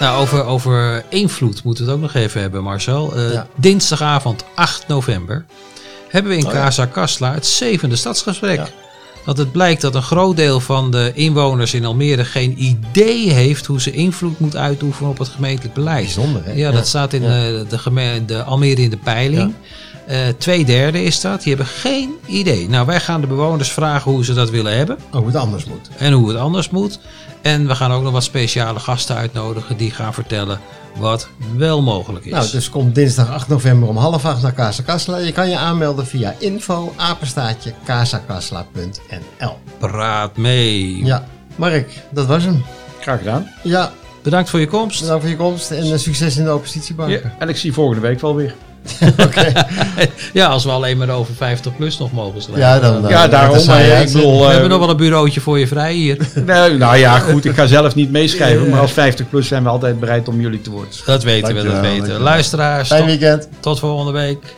Nou, 0.00 0.20
over, 0.20 0.44
over 0.44 1.04
invloed 1.08 1.64
moeten 1.64 1.84
we 1.84 1.90
het 1.90 2.00
ook 2.00 2.04
nog 2.06 2.14
even 2.22 2.40
hebben, 2.40 2.62
Marcel. 2.62 3.14
Eh, 3.16 3.32
Ja. 3.32 3.46
Dinsdagavond 3.56 4.44
8 4.54 4.88
november 4.88 5.44
hebben 6.08 6.32
we 6.32 6.38
in 6.38 6.46
Oh. 6.46 6.52
Casa 6.52 6.86
Kastla 6.86 7.32
het 7.34 7.46
zevende 7.46 7.96
stadsgesprek. 7.96 8.56
Ja. 8.56 8.68
Want 9.24 9.38
het 9.38 9.52
blijkt 9.52 9.80
dat 9.80 9.94
een 9.94 10.02
groot 10.02 10.36
deel 10.36 10.60
van 10.60 10.90
de 10.90 11.10
inwoners 11.14 11.74
in 11.74 11.84
Almere 11.84 12.24
geen 12.24 12.54
idee 12.62 13.30
heeft 13.30 13.66
hoe 13.66 13.80
ze 13.80 13.90
invloed 13.92 14.38
moet 14.38 14.56
uitoefenen 14.56 15.10
op 15.10 15.18
het 15.18 15.28
gemeentelijk 15.28 15.74
beleid. 15.74 16.04
Bijzonder, 16.04 16.44
hè? 16.44 16.52
Ja, 16.52 16.70
dat 16.70 16.86
staat 16.86 17.12
in 17.12 17.22
eh, 17.22 17.28
de, 17.68 17.78
geme- 17.78 18.24
de 18.26 18.42
Almere 18.42 18.82
in 18.82 18.90
de 18.90 18.96
peiling. 18.96 19.54
Eh, 20.06 20.18
twee 20.38 20.64
derde 20.64 21.02
is 21.02 21.20
dat. 21.20 21.42
Die 21.42 21.54
hebben 21.54 21.72
geen 21.74 22.10
idee. 22.26 22.68
Nou, 22.68 22.86
wij 22.86 23.00
gaan 23.00 23.20
de 23.20 23.26
bewoners 23.26 23.72
vragen 23.72 24.10
hoe 24.10 24.24
ze 24.24 24.34
dat 24.34 24.50
willen 24.50 24.76
hebben. 24.76 24.98
Hoe 25.10 25.26
het 25.26 25.36
anders 25.36 25.64
moet. 25.64 25.88
En 25.98 26.12
hoe 26.12 26.28
het 26.28 26.38
anders 26.38 26.70
moet. 26.70 26.98
En 27.42 27.66
we 27.66 27.74
gaan 27.74 27.92
ook 27.92 28.02
nog 28.02 28.12
wat 28.12 28.24
speciale 28.24 28.78
gasten 28.80 29.16
uitnodigen 29.16 29.76
die 29.76 29.90
gaan 29.90 30.14
vertellen 30.14 30.60
wat 30.98 31.28
wel 31.56 31.82
mogelijk 31.82 32.24
is. 32.24 32.32
Nou, 32.32 32.50
dus 32.50 32.70
kom 32.70 32.92
dinsdag 32.92 33.30
8 33.30 33.48
november 33.48 33.88
om 33.88 33.96
half 33.96 34.24
acht 34.24 34.42
naar 34.42 34.54
Casa 34.54 34.82
Kasla. 34.82 35.16
Je 35.16 35.32
kan 35.32 35.48
je 35.50 35.58
aanmelden 35.58 36.06
via 36.06 36.34
info 36.38 36.92
apenstaatje. 36.96 37.72
Praat 39.78 40.36
mee. 40.36 41.04
Ja, 41.04 41.24
Mark, 41.56 42.02
dat 42.10 42.26
was 42.26 42.44
hem. 42.44 42.64
Graag 43.00 43.18
gedaan. 43.18 43.50
Ja, 43.62 43.92
Bedankt 44.22 44.50
voor 44.50 44.60
je 44.60 44.66
komst. 44.66 45.00
bedankt 45.00 45.22
voor 45.22 45.30
je 45.30 45.36
komst 45.36 45.70
en 45.70 45.92
eh, 45.92 45.98
succes 45.98 46.36
in 46.36 46.44
de 46.44 46.54
oppositiebanken. 46.54 47.20
Ja, 47.24 47.34
en 47.38 47.48
ik 47.48 47.56
zie 47.56 47.68
je 47.68 47.74
volgende 47.74 48.00
week 48.00 48.20
wel 48.20 48.34
weer. 48.34 48.54
Oké. 49.24 49.52
Ja, 50.32 50.46
als 50.46 50.64
we 50.64 50.70
alleen 50.70 50.96
maar 50.96 51.08
over 51.08 51.34
50 51.34 51.76
plus 51.76 51.98
nog 51.98 52.12
mogen 52.12 52.42
schrijven. 52.42 52.62
Ja, 52.64 52.80
dan. 52.80 53.04
eh, 53.04 53.10
ja, 53.10 53.28
daarom. 53.28 53.66
Maar 53.66 53.78
hij 53.78 54.02
ik 54.02 54.12
bedoel, 54.12 54.38
we 54.38 54.44
eh, 54.44 54.50
hebben 54.50 54.68
nog 54.70 54.78
wel 54.78 54.90
een 54.90 54.96
bureautje 54.96 55.40
voor 55.40 55.58
je 55.58 55.66
vrij 55.66 55.92
hier. 55.92 56.16
nee, 56.46 56.70
nou 56.70 56.96
ja, 56.96 57.18
goed. 57.18 57.44
Ik 57.44 57.54
ga 57.54 57.66
zelf 57.66 57.94
niet 57.94 58.10
meeschrijven. 58.10 58.70
Maar 58.70 58.80
als 58.80 58.92
50 58.92 59.28
plus 59.28 59.48
zijn 59.48 59.62
we 59.62 59.68
altijd 59.68 60.00
bereid 60.00 60.28
om 60.28 60.40
jullie 60.40 60.60
te 60.60 60.70
woord 60.70 60.90
te 60.90 60.96
staan. 60.96 61.14
Dat 61.14 61.22
weten 61.22 61.54
we, 61.54 61.62
dat 61.62 61.72
weten 61.72 61.82
we. 61.82 61.96
dankjewel. 61.96 62.20
Luisteraars, 62.20 62.88
Fijn 62.88 63.00
tot, 63.00 63.10
weekend. 63.10 63.48
tot 63.60 63.78
volgende 63.78 64.12
week. 64.12 64.54